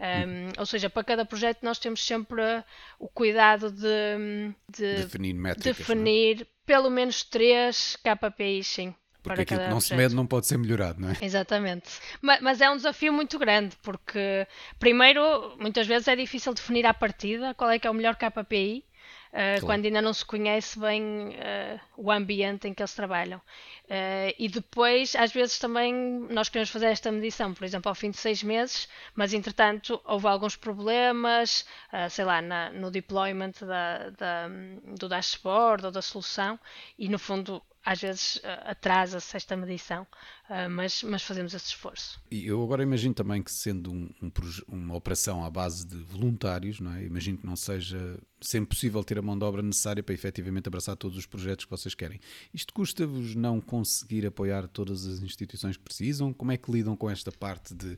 Um, 0.00 0.52
ou 0.58 0.64
seja, 0.64 0.88
para 0.88 1.04
cada 1.04 1.24
projeto 1.26 1.58
nós 1.62 1.78
temos 1.78 2.06
sempre 2.06 2.42
o 2.98 3.08
cuidado 3.08 3.70
de, 3.70 4.54
de 4.68 4.94
definir, 5.02 5.34
métricas, 5.34 5.66
é? 5.66 5.78
definir 5.78 6.46
pelo 6.64 6.88
menos 6.88 7.22
três 7.24 7.96
KPIs, 7.96 8.66
sim. 8.68 8.94
Porque 9.22 9.42
aquilo 9.42 9.60
que 9.60 9.68
não 9.68 9.80
se 9.80 9.94
mede 9.94 10.14
não 10.14 10.26
pode 10.26 10.46
ser 10.46 10.58
melhorado, 10.58 11.00
não 11.00 11.10
é? 11.10 11.16
Exatamente. 11.20 11.90
Mas, 12.20 12.40
mas, 12.40 12.60
é 12.60 12.70
um 12.70 12.76
desafio 12.76 13.12
muito 13.12 13.38
grande, 13.38 13.76
porque, 13.82 14.46
primeiro, 14.78 15.56
muitas 15.58 15.86
vezes 15.86 16.08
é 16.08 16.16
difícil 16.16 16.54
definir 16.54 16.86
à 16.86 16.94
partida 16.94 17.54
qual 17.54 17.70
é 17.70 17.78
que 17.78 17.86
é 17.86 17.90
o 17.90 17.94
melhor 17.94 18.16
KPI, 18.16 18.84
uh, 19.30 19.32
claro. 19.32 19.66
quando 19.66 19.84
ainda 19.86 20.02
não 20.02 20.12
se 20.12 20.24
conhece 20.24 20.78
bem 20.78 21.28
uh, 21.28 21.80
o 21.96 22.10
ambiente 22.10 22.68
em 22.68 22.74
que 22.74 22.82
eles 22.82 22.94
trabalham. 22.94 23.38
Uh, 23.38 24.32
e 24.38 24.48
depois, 24.48 25.14
às 25.16 25.32
vezes 25.32 25.58
também, 25.58 25.92
nós 26.30 26.48
queremos 26.48 26.70
fazer 26.70 26.86
esta 26.86 27.10
medição, 27.10 27.52
por 27.54 27.64
exemplo, 27.64 27.88
ao 27.88 27.94
fim 27.94 28.10
de 28.10 28.16
seis 28.16 28.42
meses, 28.42 28.88
mas 29.14 29.32
entretanto 29.32 30.00
houve 30.04 30.26
alguns 30.26 30.56
problemas, 30.56 31.66
sei 32.10 32.24
lá, 32.24 32.40
na, 32.40 32.70
no 32.70 32.90
deployment 32.90 33.52
da, 33.60 34.10
da, 34.10 34.48
do 34.96 35.08
dashboard 35.08 35.86
ou 35.86 35.92
da 35.92 36.02
solução, 36.02 36.58
e 36.98 37.08
no 37.08 37.18
fundo 37.18 37.62
às 37.84 38.00
vezes 38.00 38.36
uh, 38.36 38.40
atrasa-se 38.66 39.36
esta 39.36 39.56
medição, 39.56 40.02
uh, 40.02 40.68
mas, 40.70 41.02
mas 41.02 41.22
fazemos 41.22 41.54
esse 41.54 41.66
esforço. 41.66 42.20
E 42.30 42.46
eu 42.46 42.62
agora 42.62 42.82
imagino 42.82 43.14
também 43.14 43.42
que 43.42 43.50
sendo 43.50 43.90
um, 43.90 44.10
um, 44.22 44.30
uma 44.68 44.96
operação 44.96 45.44
à 45.44 45.50
base 45.50 45.86
de 45.86 45.96
voluntários, 45.96 46.78
não 46.78 46.92
é? 46.94 47.04
imagino 47.04 47.38
que 47.38 47.46
não 47.46 47.56
seja 47.56 48.18
sempre 48.40 48.74
possível 48.74 49.02
ter 49.02 49.18
a 49.18 49.22
mão 49.22 49.38
de 49.38 49.44
obra 49.44 49.62
necessária 49.62 50.02
para 50.02 50.14
efetivamente 50.14 50.68
abraçar 50.68 50.96
todos 50.96 51.16
os 51.16 51.26
projetos 51.26 51.64
que 51.64 51.70
vocês 51.70 51.94
querem. 51.94 52.20
Isto 52.52 52.72
custa-vos 52.72 53.34
não 53.34 53.60
conseguir 53.60 54.26
apoiar 54.26 54.68
todas 54.68 55.06
as 55.06 55.20
instituições 55.20 55.76
que 55.76 55.82
precisam? 55.82 56.32
Como 56.32 56.52
é 56.52 56.56
que 56.56 56.70
lidam 56.70 56.96
com 56.96 57.08
esta 57.08 57.32
parte 57.32 57.74
de 57.74 57.96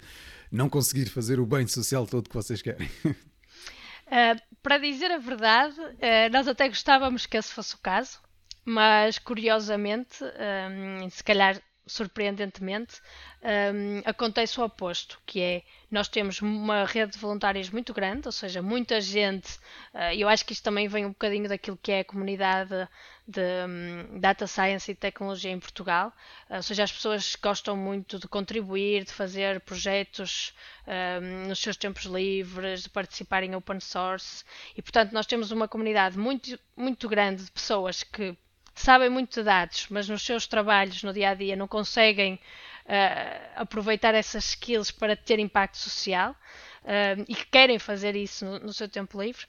não 0.51 0.69
conseguir 0.69 1.07
fazer 1.09 1.41
o 1.41 1.47
bem 1.47 1.67
social 1.67 2.07
todo 2.07 2.29
que 2.29 2.35
vocês 2.35 2.63
querem? 2.63 2.89
Uh, 3.05 4.41
para 4.63 4.79
dizer 4.79 5.11
a 5.11 5.19
verdade, 5.19 5.81
uh, 5.81 6.33
nós 6.33 6.47
até 6.47 6.69
gostávamos 6.69 7.27
que 7.27 7.37
esse 7.37 7.53
fosse 7.53 7.75
o 7.75 7.79
caso, 7.79 8.21
mas 8.65 9.19
curiosamente, 9.19 10.25
um, 10.25 11.09
se 11.11 11.23
calhar 11.23 11.61
surpreendentemente, 11.87 13.01
um, 13.43 14.03
acontece 14.05 14.61
o 14.61 14.65
oposto, 14.65 15.21
que 15.27 15.41
é 15.41 15.63
nós 15.91 16.09
temos 16.09 16.41
uma 16.41 16.85
rede 16.85 17.13
de 17.13 17.19
voluntários 17.19 17.69
muito 17.71 17.93
grande, 17.93 18.27
ou 18.27 18.33
seja, 18.33 18.63
muita 18.63 19.01
gente, 19.01 19.57
uh, 19.93 20.15
eu 20.17 20.29
acho 20.29 20.47
que 20.47 20.53
isto 20.53 20.63
também 20.63 20.87
vem 20.89 21.05
um 21.05 21.11
bocadinho 21.11 21.49
daquilo 21.49 21.77
que 21.77 21.93
é 21.93 22.01
a 22.01 22.05
comunidade 22.05 22.89
de 23.27 23.43
um, 23.69 24.21
Data 24.21 24.47
Science 24.47 24.91
e 24.91 24.95
Tecnologia 24.95 25.51
em 25.51 25.59
Portugal, 25.59 26.13
uh, 26.49 26.57
ou 26.57 26.63
seja, 26.63 26.85
as 26.85 26.93
pessoas 26.93 27.37
gostam 27.37 27.77
muito 27.77 28.19
de 28.19 28.29
contribuir, 28.29 29.05
de 29.05 29.13
fazer 29.13 29.61
projetos 29.61 30.55
um, 30.87 31.49
nos 31.49 31.59
seus 31.59 31.77
tempos 31.77 32.05
livres, 32.05 32.85
de 32.85 32.89
participar 32.89 33.43
em 33.43 33.57
open 33.57 33.81
source, 33.81 34.45
e 34.77 34.81
portanto 34.81 35.13
nós 35.13 35.27
temos 35.27 35.51
uma 35.51 35.67
comunidade 35.67 36.17
muito, 36.17 36.59
muito 36.77 37.09
grande 37.09 37.45
de 37.45 37.51
pessoas 37.51 38.05
que 38.05 38.37
sabem 38.83 39.09
muito 39.09 39.35
de 39.35 39.45
dados, 39.45 39.87
mas 39.89 40.09
nos 40.09 40.23
seus 40.23 40.47
trabalhos 40.47 41.03
no 41.03 41.13
dia 41.13 41.31
a 41.31 41.35
dia 41.35 41.55
não 41.55 41.69
conseguem 41.69 42.35
uh, 42.35 43.51
aproveitar 43.57 44.15
essas 44.15 44.45
skills 44.47 44.91
para 44.91 45.17
ter 45.17 45.39
impacto 45.39 45.79
social 45.79 46.33
uh, 46.33 47.25
e 47.29 47.35
que 47.35 47.47
querem 47.47 47.79
fazer 47.79 48.17
isso 48.17 48.45
no, 48.45 48.59
no, 48.59 48.73
seu 48.73 48.89
tempo 48.89 49.21
livre. 49.23 49.47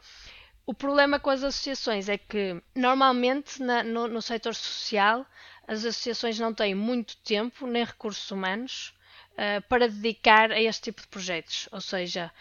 O 0.66 0.74
problema 0.74 1.20
com 1.20 1.30
as 1.30 1.44
associações 1.44 2.08
é 2.08 2.18
que, 2.18 2.62
normalmente, 2.76 3.62
na, 3.62 3.84
no, 3.84 4.08
no 4.08 4.22
setor 4.22 4.56
social, 4.56 5.26
as 5.68 5.80
associações 5.80 6.40
não 6.40 6.54
têm 6.54 6.76
muito 6.76 7.18
tempo 7.18 7.68
nem 7.68 7.84
recursos 7.84 8.30
humanos 8.32 8.94
Uh, 9.34 9.60
para 9.68 9.90
dedicar 9.90 10.52
a 10.52 10.62
este 10.62 10.84
tipo 10.84 11.02
de 11.02 11.08
projetos. 11.08 11.68
Ou 11.72 11.82
seja, 11.82 12.32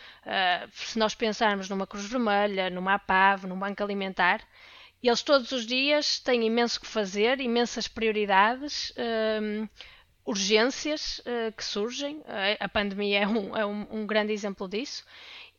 se 0.75 0.99
nós 0.99 1.15
pensarmos 1.15 1.67
numa 1.71 1.87
Cruz 1.87 2.05
Vermelha, 2.05 2.69
numa 2.69 2.97
APAV, 2.97 3.47
num 3.47 3.59
banco 3.59 3.83
alimentar, 3.83 4.43
eles 5.09 5.23
todos 5.23 5.50
os 5.52 5.66
dias 5.66 6.21
têm 6.21 6.47
imenso 6.47 6.80
que 6.80 6.87
fazer, 6.87 7.40
imensas 7.40 7.88
prioridades, 7.88 8.92
um, 9.42 9.68
urgências 10.25 11.18
uh, 11.21 11.52
que 11.56 11.64
surgem. 11.64 12.23
A 12.61 12.68
pandemia 12.68 13.21
é 13.21 13.26
um, 13.26 13.56
é 13.56 13.66
um, 13.66 13.87
um 13.90 14.06
grande 14.06 14.32
exemplo 14.32 14.68
disso. 14.68 15.04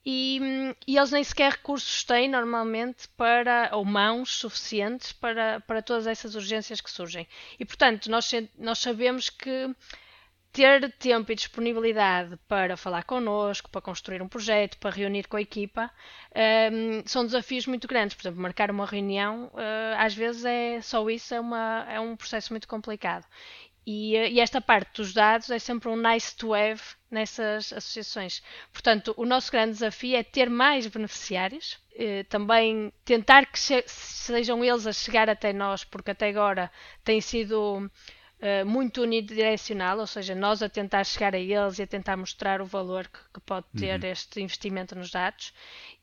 E, 0.06 0.40
hum, 0.42 0.76
e, 0.86 0.98
eles 0.98 1.12
nem 1.12 1.24
sequer 1.24 1.54
recursos 1.54 2.04
têm 2.04 2.28
normalmente 2.28 3.08
para, 3.16 3.70
ou 3.72 3.86
mãos 3.86 4.32
suficientes 4.32 5.14
para, 5.14 5.62
para 5.62 5.82
todas 5.82 6.08
essas 6.08 6.36
urgências 6.36 6.82
que 6.82 6.92
surgem. 6.92 7.26
E 7.58 7.64
portanto, 7.64 8.12
nós, 8.12 8.30
nós 8.58 8.80
sabemos 8.80 9.30
que 9.30 9.74
ter 10.54 10.92
tempo 10.94 11.32
e 11.32 11.36
disponibilidade 11.36 12.38
para 12.48 12.78
falar 12.78 13.04
connosco, 13.04 13.72
para 13.72 13.82
construir 13.82 14.22
um 14.22 14.28
projeto, 14.28 14.78
para 14.78 14.96
reunir 14.96 15.28
com 15.28 15.36
a 15.36 15.42
equipa, 15.42 15.92
um, 16.72 17.02
são 17.08 17.26
desafios 17.26 17.66
muito 17.66 17.88
grandes. 17.88 18.16
Por 18.16 18.22
exemplo, 18.22 18.40
marcar 18.40 18.70
uma 18.70 18.86
reunião, 18.86 19.48
uh, 19.48 19.98
às 19.98 20.14
vezes 20.14 20.46
é 20.46 20.80
só 20.82 21.10
isso, 21.10 21.34
é, 21.34 21.40
uma, 21.40 21.86
é 21.90 22.00
um 22.00 22.16
processo 22.16 22.54
muito 22.54 22.68
complicado. 22.68 23.26
E, 23.86 24.16
e, 24.16 24.40
esta 24.40 24.62
parte 24.62 25.02
dos 25.02 25.12
dados 25.12 25.50
é 25.50 25.60
sempre 25.60 25.90
um 25.90 25.98
nice 25.98 26.34
to 26.38 26.54
have 26.54 26.82
nessas 27.12 27.74
associações. 27.74 28.42
Portanto, 28.72 29.14
o 29.18 29.26
nosso 29.26 29.52
grande 29.52 29.74
desafio 29.74 30.16
é 30.16 30.24
ter 30.24 30.50
mais 30.50 30.88
beneficiários, 30.88 31.78
eh, 31.96 32.24
também 32.30 32.94
tentar 33.04 33.46
que 33.46 33.60
sejam 33.60 34.64
eles 34.64 34.88
a 34.88 34.94
chegar 34.94 35.30
até 35.30 35.52
nós, 35.52 35.84
porque 35.84 36.12
até 36.12 36.30
agora 36.30 36.72
tem 37.04 37.20
sido 37.20 37.90
eh, 38.46 38.66
muito 38.66 39.02
unidirecional, 39.04 40.00
ou 40.00 40.06
seja, 40.06 40.36
nós 40.36 40.62
a 40.62 40.68
tentar 40.68 41.06
chegar 41.06 41.34
a 41.34 41.40
eles 41.40 41.80
e 41.80 41.84
a 41.84 41.88
tentar 41.88 42.18
mostrar 42.18 42.62
o 42.62 42.66
valor 42.66 43.08
que, 43.08 43.20
que 43.36 43.40
pode 43.40 43.66
ter 43.74 44.04
uhum. 44.04 44.10
este 44.10 44.42
investimento 44.42 44.94
nos 44.96 45.10
dados. 45.12 45.54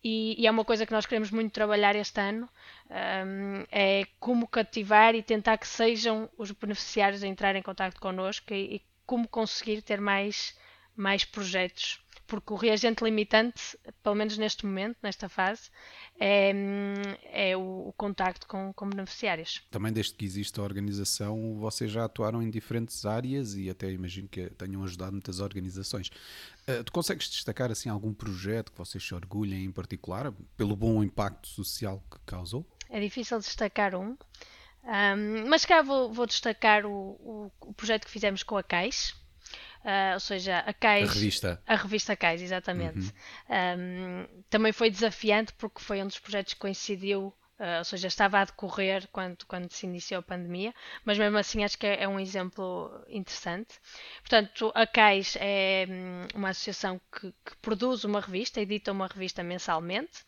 E, 0.02 0.40
e, 0.40 0.47
é 0.47 0.50
uma 0.50 0.64
coisa 0.64 0.87
que 0.87 0.92
nós 0.92 1.04
queremos 1.04 1.30
muito 1.30 1.52
trabalhar 1.52 1.94
este 1.94 2.18
ano, 2.18 2.49
um, 2.88 2.94
ehm, 2.94 3.66
é 3.70 4.06
como 4.18 4.49
cativar 4.49 5.14
e 5.14 5.23
tentar 5.23 5.59
que 5.59 5.66
sejam 5.66 6.30
os 6.38 6.50
beneficiários 6.50 7.23
a 7.23 7.26
entrar 7.26 7.54
em 7.56 7.62
contato 7.62 8.00
connosco 8.00 8.54
e, 8.54 8.76
e 8.76 8.82
como 9.04 9.28
conseguir 9.28 9.82
ter 9.82 10.00
mais, 10.00 10.56
mais 10.97 11.26
projetos 11.26 12.00
porque 12.31 12.53
o 12.53 12.57
reagente 12.57 13.03
limitante, 13.03 13.77
pelo 14.05 14.15
menos 14.15 14.39
neste 14.39 14.65
momento, 14.65 14.97
nesta 15.03 15.29
fase, 15.29 15.69
é, 16.19 16.53
é 17.25 17.57
o, 17.57 17.89
o, 17.89 17.93
contacto 17.97 18.47
com, 18.47 18.73
com, 18.73 18.89
beneficiários. 18.89 19.61
Também 19.69 19.93
desde 19.93 20.15
que 20.15 20.25
existe 20.25 20.61
a 20.61 20.63
organização, 20.63 21.57
vocês 21.59 21.91
já 21.91 22.05
atuaram 22.05 22.41
em 22.41 22.49
diferentes 22.49 23.05
áreas 23.05 23.57
e 23.57 23.69
até 23.69 23.91
imagino 23.91 24.29
que 24.29 24.49
tenham 24.51 24.85
ajudado 24.85 25.11
muitas 25.11 25.41
organizações. 25.41 26.07
Uh, 26.69 26.85
tu 26.85 26.93
consegues 26.93 27.29
destacar 27.29 27.73
assim 27.73 27.89
algum 27.89 28.15
projeto 28.15 28.71
que 28.71 28.79
vocês 28.79 29.05
se 29.05 29.13
orgulhem 29.13 29.65
em 29.65 29.73
particular, 29.73 30.33
pelo 30.57 30.77
bom 30.77 31.03
impacto 31.03 31.49
social 31.49 32.01
que 32.09 32.19
causou? 32.25 32.65
É 32.89 33.01
difícil 33.01 33.41
destacar 33.41 33.97
um, 33.97 34.17
um 34.85 35.49
mas 35.49 35.65
cá 35.65 35.83
vou, 35.83 36.13
vou 36.13 36.27
destacar 36.27 36.87
o, 36.87 36.93
o, 36.93 37.53
o 37.61 37.75
projeto 37.75 38.05
que 38.05 38.11
fizemos 38.13 38.45
com 38.45 38.57
a 38.57 38.63
Caixa 38.63 39.20
Uh, 39.85 40.15
ou 40.15 40.21
seja, 40.21 40.59
a 40.59 40.73
Cais. 40.75 41.11
A 41.11 41.13
revista. 41.13 41.63
A 41.67 41.75
revista 41.75 42.17
Cais, 42.17 42.43
exatamente. 42.43 42.99
Uhum. 42.99 43.79
Um, 43.79 44.43
também 44.51 44.73
foi 44.73 44.91
desafiante 44.91 45.53
porque 45.55 45.81
foi 45.81 46.03
um 46.03 46.07
dos 46.07 46.19
projetos 46.19 46.55
que 46.55 46.61
coincidiu 46.61 47.35
Uh, 47.61 47.77
ou 47.81 47.85
seja, 47.85 48.09
estava 48.09 48.39
a 48.39 48.45
decorrer 48.47 49.07
quando, 49.13 49.45
quando 49.45 49.71
se 49.71 49.85
iniciou 49.85 50.21
a 50.21 50.23
pandemia, 50.23 50.75
mas 51.05 51.19
mesmo 51.19 51.37
assim 51.37 51.63
acho 51.63 51.77
que 51.77 51.87
é, 51.87 52.05
é 52.05 52.09
um 52.09 52.19
exemplo 52.19 52.91
interessante. 53.07 53.79
Portanto, 54.21 54.73
a 54.75 54.87
CAIS 54.87 55.37
é 55.39 55.87
hum, 55.87 56.27
uma 56.35 56.49
associação 56.49 56.99
que, 57.13 57.31
que, 57.45 57.55
produz 57.61 58.05
uma 58.05 58.19
revista, 58.19 58.63
edita 58.63 58.91
uma 58.93 59.07
revista 59.07 59.43
mensalmente 59.43 60.25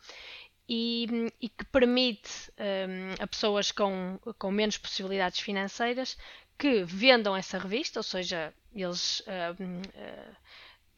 e, 0.69 1.07
hum, 1.11 1.29
e 1.41 1.49
que 1.49 1.65
permite 1.65 2.31
um, 2.59 3.23
a 3.25 3.27
pessoas 3.27 3.73
com, 3.73 4.19
com 4.39 4.51
menos 4.51 4.77
possibilidades 4.77 5.41
financeiras 5.41 6.19
que 6.59 6.85
vendam 6.85 7.35
essa 7.35 7.59
revista, 7.59 7.99
ou 7.99 8.05
seja, 8.05 8.53
eles 8.75 9.21
uh, 9.21 10.33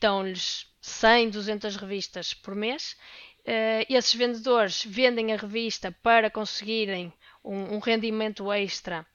dão-lhes 0.00 0.66
100, 0.80 1.30
200 1.30 1.76
revistas 1.76 2.34
por 2.34 2.54
mês. 2.54 2.96
Uh, 3.40 3.84
esses 3.88 4.14
vendedores 4.14 4.84
vendem 4.84 5.32
a 5.32 5.36
revista 5.36 5.92
para 6.02 6.30
conseguirem 6.30 7.12
um, 7.44 7.78
rendimento 7.78 8.50
extra 8.50 9.06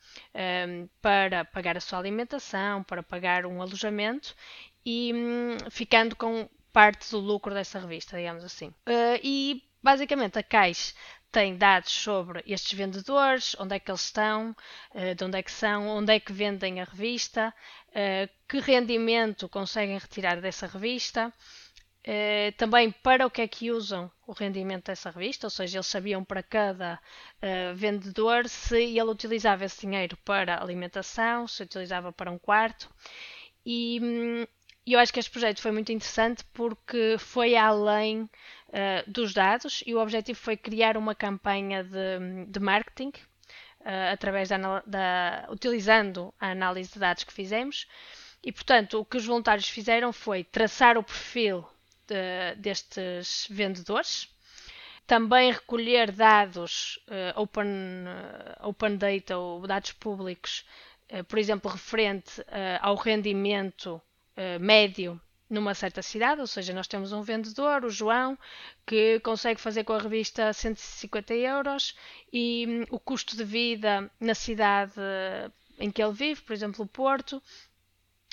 para 1.01 1.45
pagar 1.45 1.75
a 1.75 1.79
sua 1.79 1.97
alimentação, 1.97 2.83
para 2.83 3.01
pagar 3.01 3.45
um 3.47 3.59
alojamento 3.59 4.35
e 4.85 5.11
um, 5.13 5.69
ficando 5.71 6.15
com 6.15 6.47
parte 6.71 7.09
do 7.11 7.19
lucro 7.19 7.53
dessa 7.53 7.79
revista, 7.79 8.17
digamos 8.17 8.43
assim. 8.43 8.67
Uh, 8.87 9.19
e 9.23 9.63
basicamente 9.81 10.37
a 10.37 10.43
Caixa 10.43 10.93
tem 11.31 11.57
dados 11.57 11.91
sobre 11.91 12.43
estes 12.45 12.73
vendedores, 12.73 13.55
onde 13.59 13.75
é 13.75 13.79
que 13.79 13.91
eles 13.91 14.05
estão, 14.05 14.55
eh, 14.93 15.13
de 15.13 15.23
onde 15.23 15.37
é 15.37 15.43
que 15.43 15.51
são, 15.51 15.87
onde 15.87 16.13
é 16.13 16.19
que 16.19 16.33
vendem 16.33 16.81
a 16.81 16.85
revista, 16.85 17.53
eh, 17.93 18.29
que 18.47 18.59
rendimento 18.59 19.47
conseguem 19.47 19.97
retirar 19.97 20.41
dessa 20.41 20.65
revista, 20.67 21.31
eh, 22.03 22.51
também 22.57 22.91
para 22.91 23.27
o 23.27 23.29
que 23.29 23.41
é 23.41 23.47
que 23.47 23.71
usam 23.71 24.11
o 24.25 24.31
rendimento 24.33 24.85
dessa 24.85 25.11
revista, 25.11 25.47
ou 25.47 25.51
seja, 25.51 25.77
eles 25.77 25.87
sabiam 25.87 26.23
para 26.23 26.41
cada 26.43 26.99
vendedor 27.75 28.47
se 28.49 28.77
ele 28.97 29.09
utilizava 29.11 29.65
esse 29.65 29.81
dinheiro 29.81 30.17
para 30.25 30.61
alimentação, 30.61 31.47
se 31.47 31.63
utilizava 31.63 32.11
para 32.11 32.31
um 32.31 32.37
quarto. 32.37 32.89
E, 33.65 33.99
hum, 34.01 34.45
e 34.89 34.93
eu 34.93 34.99
acho 34.99 35.13
que 35.13 35.19
este 35.19 35.29
projeto 35.29 35.61
foi 35.61 35.71
muito 35.71 35.91
interessante 35.91 36.43
porque 36.51 37.15
foi 37.19 37.55
além 37.55 38.23
uh, 38.23 38.29
dos 39.05 39.35
dados 39.35 39.83
e 39.85 39.93
o 39.93 39.99
objetivo 39.99 40.39
foi 40.39 40.57
criar 40.57 40.97
uma 40.97 41.13
campanha 41.13 41.83
de, 41.83 42.47
de 42.47 42.59
marketing 42.59 43.09
uh, 43.81 44.11
através 44.11 44.49
da, 44.49 44.57
da, 44.87 45.47
utilizando 45.51 46.33
a 46.39 46.49
análise 46.49 46.91
de 46.91 46.97
dados 46.97 47.23
que 47.23 47.31
fizemos. 47.31 47.87
E 48.43 48.51
portanto, 48.51 48.99
o 48.99 49.05
que 49.05 49.17
os 49.17 49.27
voluntários 49.27 49.69
fizeram 49.69 50.11
foi 50.11 50.43
traçar 50.43 50.97
o 50.97 51.03
perfil 51.03 51.63
de, 52.07 52.55
destes 52.59 53.45
vendedores, 53.47 54.27
também 55.05 55.51
recolher 55.51 56.11
dados 56.11 56.99
uh, 57.07 57.39
open, 57.39 57.67
open 58.63 58.97
data 58.97 59.37
ou 59.37 59.67
dados 59.67 59.91
públicos, 59.91 60.65
por 61.27 61.37
exemplo, 61.37 61.69
referente 61.69 62.43
ao 62.81 62.95
rendimento 62.95 64.01
eh, 64.41 64.57
médio 64.57 65.19
numa 65.49 65.73
certa 65.73 66.01
cidade, 66.01 66.39
ou 66.39 66.47
seja, 66.47 66.73
nós 66.73 66.87
temos 66.87 67.11
um 67.11 67.21
vendedor, 67.21 67.83
o 67.83 67.89
João, 67.89 68.37
que 68.87 69.19
consegue 69.19 69.59
fazer 69.59 69.83
com 69.83 69.91
a 69.91 69.99
revista 69.99 70.53
150 70.53 71.33
euros 71.33 71.93
e 72.31 72.65
hum, 72.65 72.85
o 72.89 72.97
custo 72.97 73.35
de 73.35 73.43
vida 73.43 74.09
na 74.17 74.33
cidade 74.33 74.93
em 75.77 75.91
que 75.91 76.01
ele 76.01 76.13
vive, 76.13 76.41
por 76.41 76.53
exemplo, 76.53 76.85
o 76.85 76.87
Porto, 76.87 77.43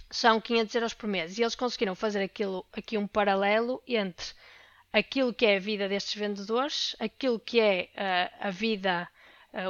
são 0.08 0.40
500 0.40 0.74
euros 0.76 0.94
por 0.94 1.08
mês. 1.08 1.36
E 1.36 1.42
eles 1.42 1.56
conseguiram 1.56 1.96
fazer 1.96 2.22
aquilo, 2.22 2.64
aqui 2.72 2.96
um 2.96 3.06
paralelo 3.08 3.82
entre 3.84 4.28
aquilo 4.92 5.34
que 5.34 5.44
é 5.44 5.56
a 5.56 5.60
vida 5.60 5.88
destes 5.88 6.14
vendedores, 6.14 6.94
aquilo 7.00 7.40
que 7.40 7.58
é 7.58 7.90
uh, 7.96 8.46
a 8.46 8.50
vida, 8.50 9.08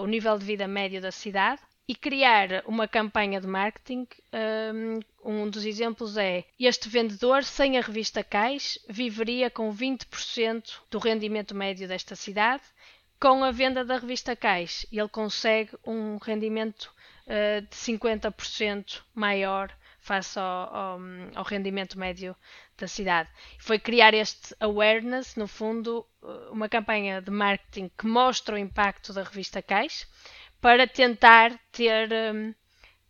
o 0.03 0.07
nível 0.07 0.37
de 0.39 0.45
vida 0.45 0.69
médio 0.69 1.01
da 1.01 1.11
cidade 1.11 1.63
e 1.89 1.95
criar 1.95 2.65
uma 2.67 2.89
campanha 2.89 3.41
de 3.41 3.47
marketing. 3.47 4.07
Um, 4.33 5.01
um 5.25 5.51
dos 5.51 5.65
exemplos 5.65 6.17
é 6.17 6.45
este 6.59 6.89
vendedor, 6.89 7.45
sem 7.45 7.79
a 7.79 7.81
revista 7.81 8.25
Cais, 8.25 8.79
viveria 8.89 9.51
com 9.51 9.73
20% 9.73 10.81
do 10.91 10.99
rendimento 10.99 11.55
médio 11.55 11.87
desta 11.87 12.17
cidade. 12.17 12.63
Com 13.21 13.45
a 13.45 13.51
venda 13.51 13.85
da 13.85 13.99
revista 13.99 14.35
Cais, 14.35 14.85
ele 14.93 15.09
consegue 15.09 15.71
um 15.87 16.19
rendimento 16.19 16.93
uh, 17.27 17.63
de 17.63 17.77
50% 17.77 19.01
maior 19.15 19.73
face 20.01 20.39
ao, 20.39 20.45
ao, 20.45 21.01
ao, 21.35 21.45
rendimento 21.45 21.99
médio 21.99 22.37
da 22.79 22.87
cidade. 22.87 23.29
Foi 23.59 23.79
criar 23.79 24.15
este 24.15 24.55
awareness, 24.61 25.35
no 25.35 25.49
fundo, 25.49 26.07
uma 26.51 26.69
campanha 26.69 27.21
de 27.21 27.31
marketing 27.31 27.91
que 27.99 28.07
mostra 28.07 28.55
o 28.55 28.59
impacto 28.59 29.13
da 29.13 29.25
revista 29.25 29.61
Cais 29.61 30.07
para 30.67 30.85
tentar 30.85 31.57
ter, 31.71 32.11
um, 32.13 32.53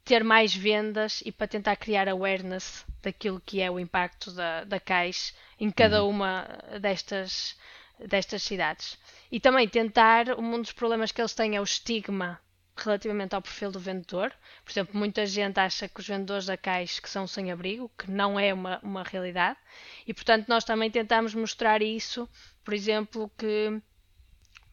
ter 0.04 0.22
mais 0.22 0.54
vendas 0.54 1.22
e 1.24 1.32
para 1.32 1.48
tentar 1.48 1.74
criar 1.76 2.06
awareness 2.06 2.84
daquilo 3.02 3.40
que 3.40 3.62
é 3.62 3.70
o 3.70 3.80
impacto 3.80 4.30
da, 4.30 4.64
da 4.64 4.78
caixa 4.78 5.32
em 5.58 5.70
cada 5.70 6.04
uhum. 6.04 6.10
uma 6.10 6.46
destas, 6.78 7.56
destas 7.98 8.42
cidades. 8.42 8.98
E 9.32 9.40
também 9.40 9.66
tentar, 9.66 10.38
um 10.38 10.60
dos 10.60 10.72
problemas 10.72 11.10
que 11.10 11.18
eles 11.18 11.32
têm 11.32 11.56
é 11.56 11.60
o 11.60 11.64
estigma 11.64 12.38
relativamente 12.76 13.34
ao 13.34 13.40
perfil 13.40 13.72
do 13.72 13.80
vendedor. 13.80 14.34
Por 14.62 14.70
exemplo, 14.70 14.94
muita 14.94 15.24
gente 15.24 15.58
acha 15.58 15.88
que 15.88 15.98
os 15.98 16.06
vendedores 16.06 16.44
da 16.44 16.58
Caixa 16.58 17.00
que 17.00 17.08
são 17.08 17.26
sem 17.26 17.50
abrigo, 17.50 17.90
que 17.96 18.10
não 18.10 18.38
é 18.38 18.52
uma, 18.52 18.80
uma 18.82 19.02
realidade. 19.02 19.58
E, 20.06 20.12
portanto, 20.12 20.46
nós 20.46 20.62
também 20.62 20.90
tentamos 20.90 21.34
mostrar 21.34 21.80
isso, 21.80 22.28
por 22.62 22.74
exemplo, 22.74 23.30
que 23.38 23.80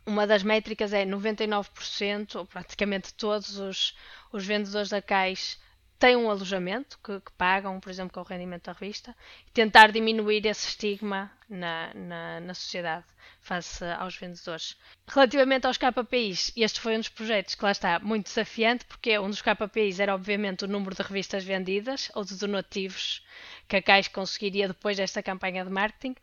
uma 0.06 0.28
das 0.28 0.44
métricas 0.44 0.94
é 0.94 1.06
99%, 1.06 2.36
ou 2.36 2.46
praticamente 2.46 3.14
todos 3.14 3.58
os, 3.58 3.96
os 4.32 4.46
vendedores 4.46 4.90
da 4.90 5.02
Caixa 5.02 5.58
têm 6.04 6.18
um 6.18 6.30
alojamento 6.30 7.00
que, 7.02 7.18
que, 7.22 7.32
pagam, 7.38 7.80
por 7.80 7.90
exemplo, 7.90 8.14
com 8.14 8.20
o 8.20 8.24
rendimento 8.24 8.66
da 8.66 8.74
revista, 8.74 9.16
e 9.48 9.52
tentar 9.52 9.90
diminuir 9.90 10.46
esse 10.46 10.68
estigma 10.68 11.32
na, 11.50 11.94
na, 11.94 12.40
na, 12.42 12.54
sociedade 12.54 13.06
face 13.40 13.86
aos 13.86 14.18
vendedores. 14.18 14.76
Relativamente 15.08 15.66
aos 15.66 15.78
KPIs, 15.78 16.52
este 16.58 16.82
foi 16.82 16.96
um 16.96 17.00
dos 17.00 17.08
projetos 17.08 17.56
que 17.56 17.64
lá 17.64 17.72
está 17.72 18.00
muito 18.00 18.26
desafiante, 18.26 18.84
porque 18.84 19.18
um 19.18 19.30
dos 19.30 19.42
KPIs 19.42 20.02
era 20.02 20.14
obviamente 20.14 20.66
o 20.66 20.68
número 20.68 20.94
de 20.94 21.02
revistas 21.02 21.46
vendidas 21.46 22.12
ou 22.14 22.26
de 22.26 22.36
donativos 22.36 23.26
que 23.70 23.78
a 23.78 23.82
Caixa 23.82 24.10
conseguiria 24.10 24.68
depois 24.68 24.98
desta 24.98 25.24
campanha 25.24 25.64
de 25.64 25.72
marketing, 25.72 26.16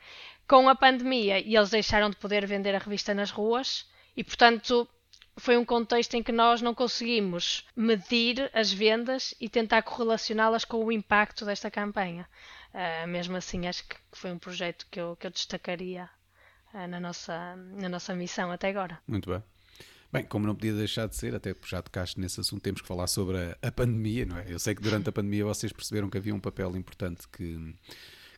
com 0.51 0.69
a 0.69 0.75
pandemia 0.75 1.39
e 1.39 1.55
eles 1.55 1.71
deixaram 1.71 2.11
de 2.11 2.17
poder 2.17 2.45
vender 2.45 2.75
a 2.75 2.79
revista 2.81 3.15
nas 3.15 3.31
ruas 3.31 3.87
e, 4.17 4.25
portanto, 4.25 4.89
foi 5.37 5.57
um 5.57 5.65
contexto 5.65 6.15
em 6.15 6.25
que 6.25 6.33
nós 6.33 6.61
não 6.61 6.75
conseguimos 6.75 7.65
medir 7.77 8.51
as 8.53 8.73
vendas 8.73 9.33
e 9.41 9.49
tentar 9.49 9.83
correlacioná-las 9.83 10.65
com 10.65 10.85
o 10.85 10.91
impacto 10.91 11.45
desta 11.45 11.71
campanha. 11.71 12.29
Uh, 12.75 13.07
mesmo 13.07 13.37
assim, 13.37 13.69
acho 13.69 13.87
que 13.87 13.95
foi 14.11 14.33
um 14.33 14.41
projeto 14.41 14.89
que 14.91 15.01
eu, 15.01 15.15
que 15.15 15.29
eu 15.29 15.31
destacaria 15.31 16.11
uh, 16.75 16.89
na, 16.89 16.99
nossa, 16.99 17.55
na 17.55 17.89
nossa 17.89 18.13
missão 18.13 18.51
até 18.51 18.71
agora. 18.71 18.99
Muito 19.07 19.31
bem. 19.31 19.41
Bem, 20.13 20.25
como 20.25 20.49
não 20.49 20.57
podia 20.57 20.75
deixar 20.75 21.07
de 21.07 21.15
ser, 21.15 21.33
até 21.33 21.55
já 21.65 21.81
tocaste 21.81 22.19
nesse 22.19 22.41
assunto, 22.41 22.61
temos 22.61 22.81
que 22.81 22.89
falar 22.89 23.07
sobre 23.07 23.39
a, 23.39 23.69
a 23.69 23.71
pandemia, 23.71 24.27
não 24.27 24.37
é? 24.37 24.47
Eu 24.49 24.59
sei 24.59 24.75
que 24.75 24.83
durante 24.83 25.09
a 25.09 25.13
pandemia 25.13 25.45
vocês 25.45 25.73
perceberam 25.73 26.11
que 26.11 26.19
havia 26.19 26.35
um 26.35 26.41
papel 26.41 26.77
importante 26.77 27.29
que, 27.29 27.73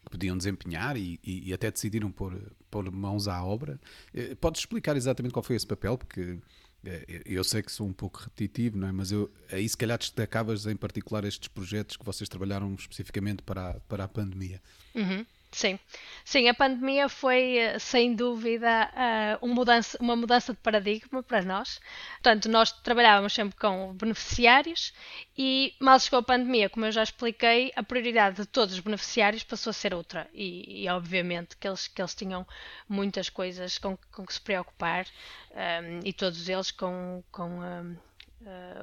que 0.04 0.10
podiam 0.10 0.36
desempenhar 0.36 0.96
e, 0.96 1.18
e, 1.24 1.48
e, 1.48 1.52
até 1.52 1.70
decidiram 1.70 2.10
pôr, 2.10 2.40
pôr 2.70 2.90
mãos 2.90 3.28
à 3.28 3.42
obra. 3.44 3.80
Eh, 4.14 4.34
podes 4.34 4.60
explicar 4.60 4.96
exatamente 4.96 5.32
qual 5.32 5.42
foi 5.42 5.56
esse 5.56 5.66
papel? 5.66 5.96
Porque 5.96 6.38
eh, 6.84 7.22
eu 7.24 7.44
sei 7.44 7.62
que 7.62 7.70
sou 7.70 7.86
um 7.86 7.92
pouco 7.92 8.20
repetitivo, 8.20 8.76
não 8.78 8.88
é? 8.88 8.92
Mas 8.92 9.12
eu, 9.12 9.30
aí 9.50 9.68
se 9.68 9.76
calhar 9.76 9.98
destacavas 9.98 10.66
em 10.66 10.76
particular 10.76 11.24
estes 11.24 11.48
projetos 11.48 11.96
que 11.96 12.04
vocês 12.04 12.28
trabalharam 12.28 12.74
especificamente 12.74 13.42
para 13.42 13.70
a, 13.70 13.74
para 13.80 14.04
a 14.04 14.08
pandemia. 14.08 14.60
Uhum. 14.94 15.24
Sim, 15.52 15.78
sim, 16.24 16.48
a 16.48 16.54
pandemia 16.54 17.10
foi 17.10 17.58
eh, 17.58 17.78
sem 17.78 18.14
dúvida 18.14 18.90
eh, 18.96 19.38
uma 19.42 19.54
mudança, 19.54 19.98
uma 20.00 20.16
mudança 20.16 20.54
de 20.54 20.58
paradigma 20.60 21.22
para 21.22 21.42
nós. 21.42 21.78
Portanto, 22.14 22.48
nós 22.48 22.72
trabalhávamos 22.72 23.34
sempre 23.34 23.58
com 23.58 23.92
beneficiários 23.92 24.94
e 25.36 25.74
mal 25.78 26.00
chegou 26.00 26.20
a 26.20 26.22
pandemia, 26.22 26.70
como 26.70 26.86
eu 26.86 26.92
já 26.92 27.02
expliquei, 27.02 27.70
a 27.76 27.82
prioridade 27.82 28.36
de 28.36 28.46
todos 28.46 28.74
os 28.74 28.80
beneficiários 28.80 29.44
passou 29.44 29.70
a 29.70 29.74
ser 29.74 29.92
outra. 29.92 30.26
E, 30.32 30.84
e 30.84 30.88
obviamente 30.88 31.54
que 31.58 31.68
eles, 31.68 31.86
que 31.86 32.00
eles 32.00 32.14
tinham 32.14 32.46
muitas 32.88 33.28
coisas 33.28 33.76
com, 33.76 33.96
com 34.10 34.24
que 34.24 34.32
se 34.32 34.40
preocupar 34.40 35.04
um, 35.50 35.58
ehm, 35.58 36.00
e 36.04 36.12
todos 36.14 36.48
eles 36.48 36.70
com, 36.70 37.22
com 37.30 37.58
um, 37.60 37.64
ehm, 37.64 37.92
eh, 37.92 38.11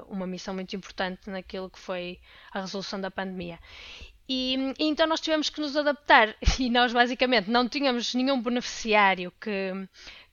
uma 0.08 0.28
missão 0.28 0.54
muito 0.54 0.76
importante 0.76 1.30
naquilo 1.30 1.70
que 1.70 1.80
foi 1.80 2.20
a 2.52 2.62
resolução 2.62 3.00
da 3.00 3.12
pandemia. 3.12 3.60
E, 4.28 4.56
e, 4.78 4.86
então 4.86 5.08
nós 5.08 5.20
tivemos 5.20 5.50
que 5.50 5.60
nos 5.60 5.76
adaptar 5.76 6.36
e 6.60 6.70
nós 6.70 6.94
basicamente 6.94 7.50
não 7.50 7.68
tínhamos 7.68 8.14
nenhum 8.14 8.42
beneficiário 8.42 9.34
que, 9.42 9.72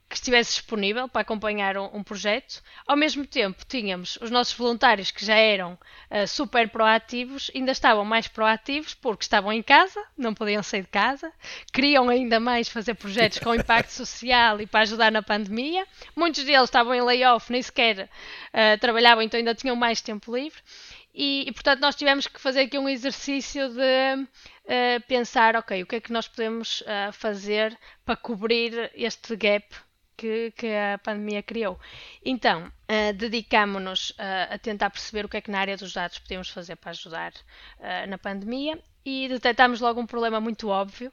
que 0.08 0.14
estivesse 0.14 0.52
disponível 0.52 1.08
para 1.08 1.22
acompanhar 1.22 1.76
um, 1.76 1.90
um, 1.92 2.02
projeto. 2.02 2.62
Ao 2.86 2.96
mesmo 2.96 3.26
tempo, 3.26 3.64
tínhamos 3.66 4.16
os 4.20 4.30
nossos 4.30 4.54
voluntários 4.54 5.10
que 5.10 5.24
já 5.24 5.34
eram 5.34 5.72
uh, 6.10 6.26
super 6.28 6.68
proativos, 6.68 7.50
ainda 7.54 7.72
estavam 7.72 8.04
mais 8.04 8.28
proativos 8.28 8.94
porque 8.94 9.24
estavam 9.24 9.52
em 9.52 9.62
casa, 9.62 10.00
não 10.16 10.32
podiam 10.32 10.62
sair 10.62 10.82
de 10.82 10.88
casa, 10.88 11.32
queriam 11.72 12.08
ainda 12.08 12.38
mais 12.38 12.68
fazer 12.68 12.94
projetos 12.94 13.40
com 13.40 13.54
impacto 13.54 13.90
social 13.92 14.60
e 14.60 14.66
para 14.66 14.80
ajudar 14.80 15.10
na 15.10 15.22
pandemia. 15.22 15.84
Muitos 16.14 16.44
deles 16.44 16.64
estavam 16.64 16.94
em 16.94 17.02
layoff, 17.02 17.50
nem 17.50 17.60
sequer 17.60 18.08
uh, 18.08 18.78
trabalhavam, 18.80 19.22
então 19.22 19.38
ainda 19.38 19.54
tinham 19.54 19.74
mais 19.74 20.00
tempo 20.00 20.34
livre. 20.34 20.60
E, 21.12 21.48
e, 21.48 21.52
portanto 21.52 21.80
nós 21.80 21.96
tivemos 21.96 22.26
que 22.26 22.38
fazer 22.38 22.60
aqui 22.60 22.78
um 22.78 22.88
exercício 22.88 23.70
de 23.70 24.22
uh, 24.22 25.00
pensar, 25.08 25.56
ok, 25.56 25.82
o 25.82 25.86
que 25.86 25.96
é 25.96 26.00
que 26.00 26.12
nós 26.12 26.28
podemos 26.28 26.84
fazer 27.12 27.76
para 28.04 28.16
cobrir 28.16 28.90
este 28.94 29.34
gap 29.34 29.64
que, 30.16 30.52
que 30.52 30.66
a 30.66 30.98
pandemia 30.98 31.42
criou. 31.42 31.78
Então, 32.24 32.66
uh, 32.66 33.12
dedicámonos 33.14 34.10
uh, 34.10 34.54
a 34.54 34.58
tentar 34.58 34.90
perceber 34.90 35.24
o 35.24 35.28
que 35.28 35.36
é 35.36 35.40
que 35.40 35.50
na 35.50 35.60
área 35.60 35.76
dos 35.76 35.92
dados 35.92 36.18
podemos 36.18 36.48
fazer 36.48 36.76
para 36.76 36.90
ajudar 36.90 37.32
uh, 37.32 38.08
na 38.08 38.18
pandemia 38.18 38.80
e 39.06 39.28
detectámos 39.28 39.80
logo 39.80 40.00
um 40.00 40.06
problema 40.06 40.40
muito 40.40 40.68
óbvio, 40.68 41.12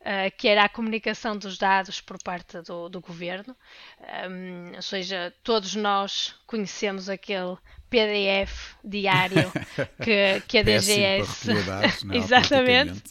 uh, 0.00 0.34
que 0.38 0.48
era 0.48 0.64
a 0.64 0.68
comunicação 0.68 1.36
dos 1.36 1.58
dados 1.58 2.00
por 2.00 2.16
parte 2.22 2.62
do, 2.62 2.88
do 2.88 3.02
governo. 3.02 3.54
Um, 4.30 4.74
ou 4.74 4.82
seja, 4.82 5.30
todos 5.42 5.74
nós 5.74 6.34
conhecemos 6.46 7.10
aquele 7.10 7.58
PDF 7.90 8.76
diário 8.82 9.52
que, 10.02 10.40
que 10.48 10.58
a 10.58 10.62
DGS. 10.62 11.52
Dados, 11.66 12.02
não, 12.04 12.14
é? 12.14 12.16
Exatamente. 12.16 13.02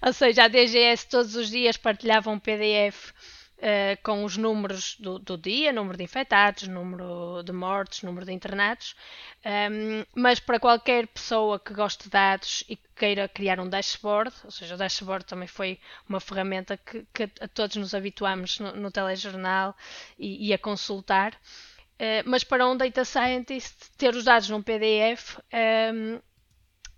Ou 0.00 0.12
seja, 0.12 0.44
a 0.44 0.48
DGS 0.48 1.08
todos 1.08 1.34
os 1.34 1.50
dias 1.50 1.76
partilhava 1.76 2.30
um 2.30 2.38
PDF 2.38 3.12
Uh, 3.56 3.96
com 4.02 4.24
os 4.24 4.36
números 4.36 4.96
do, 4.98 5.18
do, 5.18 5.38
dia, 5.38 5.72
número 5.72 5.96
de 5.96 6.02
infectados, 6.02 6.66
número 6.66 7.40
de 7.44 7.52
mortes, 7.52 8.02
número 8.02 8.26
de 8.26 8.32
internados, 8.32 8.96
um, 9.44 9.48
ehm, 9.48 10.06
mas 10.14 10.40
para 10.40 10.58
qualquer 10.58 11.06
pessoa 11.06 11.58
que 11.58 11.72
goste 11.72 12.04
de 12.04 12.10
dados 12.10 12.64
e 12.68 12.74
que 12.74 12.88
queira 12.96 13.28
criar 13.28 13.60
um 13.60 13.68
dashboard, 13.68 14.34
ou 14.44 14.50
seja, 14.50 14.74
o 14.74 14.78
dashboard 14.78 15.24
também 15.24 15.46
foi 15.46 15.78
uma 16.08 16.18
ferramenta 16.18 16.76
que, 16.76 17.06
que 17.14 17.30
a 17.40 17.46
todos 17.46 17.76
nos 17.76 17.94
habituamos 17.94 18.58
no, 18.58 18.72
no 18.74 18.90
telejornal 18.90 19.74
e, 20.18 20.48
e 20.48 20.52
a 20.52 20.58
consultar, 20.58 21.32
uh, 21.32 22.26
mas 22.26 22.42
para 22.42 22.66
um 22.68 22.76
data 22.76 23.04
scientist 23.04 23.92
ter 23.96 24.14
os 24.16 24.24
dados 24.24 24.48
num 24.48 24.62
PDF 24.62 25.38
um, 25.38 25.42
ehm, 25.52 26.20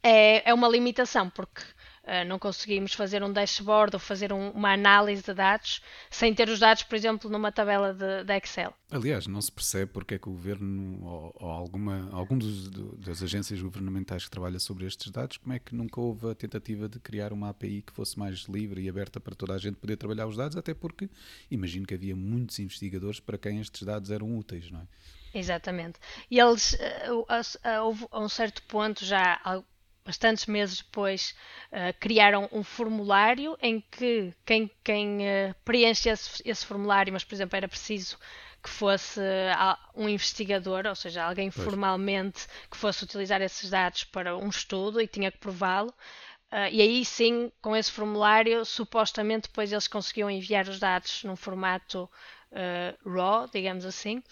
é, 0.02 0.50
é 0.50 0.54
uma 0.54 0.68
limitação, 0.68 1.28
porque 1.28 1.62
Uh, 2.06 2.24
não 2.24 2.38
conseguimos 2.38 2.94
fazer 2.94 3.20
um 3.24 3.32
dashboard 3.32 3.96
ou 3.96 3.98
fazer 3.98 4.32
um, 4.32 4.50
uma 4.50 4.72
análise 4.72 5.24
de 5.24 5.34
dados 5.34 5.82
sem 6.08 6.32
ter 6.32 6.48
os 6.48 6.60
dados, 6.60 6.84
por 6.84 6.94
exemplo, 6.94 7.28
numa 7.28 7.50
tabela 7.50 7.92
de, 7.92 8.22
de 8.22 8.36
Excel. 8.36 8.72
Aliás, 8.92 9.26
não 9.26 9.42
se 9.42 9.50
percebe 9.50 9.90
porque 9.92 10.14
é 10.14 10.18
que 10.18 10.28
o 10.28 10.32
governo 10.32 11.04
ou, 11.04 11.34
ou 11.34 11.50
alguma 11.50 12.08
algum 12.12 12.38
dos, 12.38 12.70
das 13.00 13.24
agências 13.24 13.60
governamentais 13.60 14.24
que 14.24 14.30
trabalha 14.30 14.60
sobre 14.60 14.86
estes 14.86 15.10
dados, 15.10 15.36
como 15.38 15.52
é 15.52 15.58
que 15.58 15.74
nunca 15.74 16.00
houve 16.00 16.30
a 16.30 16.34
tentativa 16.36 16.88
de 16.88 17.00
criar 17.00 17.32
uma 17.32 17.48
API 17.48 17.82
que 17.82 17.92
fosse 17.92 18.16
mais 18.16 18.42
livre 18.42 18.80
e 18.80 18.88
aberta 18.88 19.18
para 19.18 19.34
toda 19.34 19.54
a 19.54 19.58
gente 19.58 19.74
poder 19.74 19.96
trabalhar 19.96 20.28
os 20.28 20.36
dados, 20.36 20.56
até 20.56 20.72
porque 20.72 21.10
imagino 21.50 21.84
que 21.84 21.94
havia 21.94 22.14
muitos 22.14 22.60
investigadores 22.60 23.18
para 23.18 23.36
quem 23.36 23.60
estes 23.60 23.82
dados 23.82 24.12
eram 24.12 24.38
úteis, 24.38 24.70
não 24.70 24.80
é? 24.80 24.86
Exatamente. 25.34 25.98
E 26.30 26.38
eles, 26.38 26.74
uh, 26.74 27.26
a 28.10 28.18
um 28.20 28.28
certo 28.28 28.62
ponto, 28.62 29.04
já 29.04 29.40
bastantes 30.06 30.46
meses 30.46 30.78
depois, 30.78 31.34
uh, 31.72 31.92
criaram 31.98 32.48
um 32.52 32.62
formulário 32.62 33.58
em 33.60 33.80
que 33.90 34.32
quem, 34.44 34.70
quem 34.84 35.18
uh, 35.18 35.54
preenche 35.64 36.08
esse, 36.08 36.40
esse, 36.44 36.64
formulário, 36.64 37.12
mas 37.12 37.24
por 37.24 37.34
exemplo 37.34 37.56
era 37.56 37.66
preciso 37.66 38.16
que 38.62 38.70
fosse 38.70 39.20
uh, 39.20 39.76
um 39.94 40.08
investigador, 40.08 40.86
ou 40.86 40.94
seja, 40.94 41.24
alguém 41.24 41.50
pois. 41.50 41.64
formalmente 41.64 42.46
que 42.70 42.76
fosse 42.76 43.02
utilizar 43.02 43.42
esses 43.42 43.68
dados 43.68 44.04
para 44.04 44.36
um 44.36 44.48
estudo 44.48 45.00
e 45.00 45.08
tinha 45.08 45.30
que 45.30 45.38
prová-lo. 45.38 45.92
e 46.70 46.80
aí 46.80 47.04
sim, 47.04 47.50
com 47.60 47.76
esse 47.76 47.90
formulário, 47.90 48.64
supostamente 48.64 49.48
depois 49.48 49.72
eles 49.72 49.88
conseguiam 49.88 50.30
enviar 50.30 50.68
os 50.68 50.78
dados 50.78 51.22
num 51.24 51.36
formato 51.36 52.08
RAW, 53.04 53.48
digamos 53.52 53.84
assim, 53.84 54.22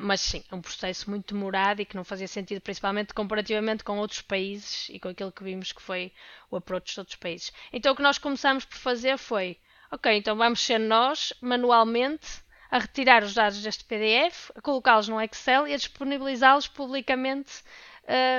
mas 0.00 0.20
sim, 0.20 0.42
é 0.50 0.54
um 0.54 0.60
processo 0.60 1.08
muito 1.08 1.32
demorado 1.32 1.80
e 1.80 1.84
que 1.84 1.94
não 1.94 2.04
fazia 2.04 2.26
sentido, 2.26 2.60
principalmente 2.60 3.14
comparativamente 3.14 3.84
com 3.84 3.98
outros 3.98 4.20
países 4.20 4.88
e 4.88 4.98
com 4.98 5.08
aquilo 5.08 5.30
que 5.30 5.44
vimos 5.44 5.72
que 5.72 5.80
foi 5.80 6.12
o 6.50 6.56
approach 6.56 6.94
de 6.94 7.00
outros 7.00 7.16
países. 7.16 7.52
Então 7.72 7.92
o 7.92 7.96
que 7.96 8.02
nós 8.02 8.18
começamos 8.18 8.64
por 8.64 8.76
fazer 8.76 9.16
foi, 9.16 9.58
ok, 9.90 10.12
então 10.16 10.36
vamos 10.36 10.60
ser 10.60 10.78
nós, 10.78 11.32
manualmente, 11.40 12.44
a 12.70 12.78
retirar 12.78 13.22
os 13.22 13.34
dados 13.34 13.62
deste 13.62 13.84
PDF, 13.84 14.50
a 14.54 14.60
colocá-los 14.60 15.08
no 15.08 15.20
Excel 15.20 15.68
e 15.68 15.74
a 15.74 15.76
disponibilizá-los 15.76 16.66
publicamente 16.66 17.62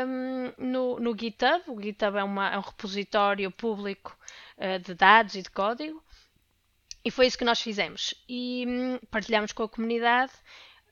um, 0.05 0.53
no, 0.57 0.99
no, 0.99 1.17
GitHub. 1.17 1.63
O 1.67 1.81
GitHub 1.81 2.17
é, 2.17 2.23
uma, 2.23 2.49
é 2.49 2.57
um 2.57 2.61
repositório 2.61 3.49
público 3.51 4.17
uh, 4.57 4.79
de 4.79 4.93
dados 4.93 5.35
e 5.35 5.41
de 5.41 5.49
código. 5.49 6.03
E 7.03 7.11
foi 7.11 7.27
isso 7.27 7.37
que 7.37 7.45
nós 7.45 7.61
fizemos. 7.61 8.13
E 8.27 8.65
hum, 8.67 8.99
partilhamos 9.09 9.53
com 9.53 9.63
a 9.63 9.69
comunidade 9.69 10.33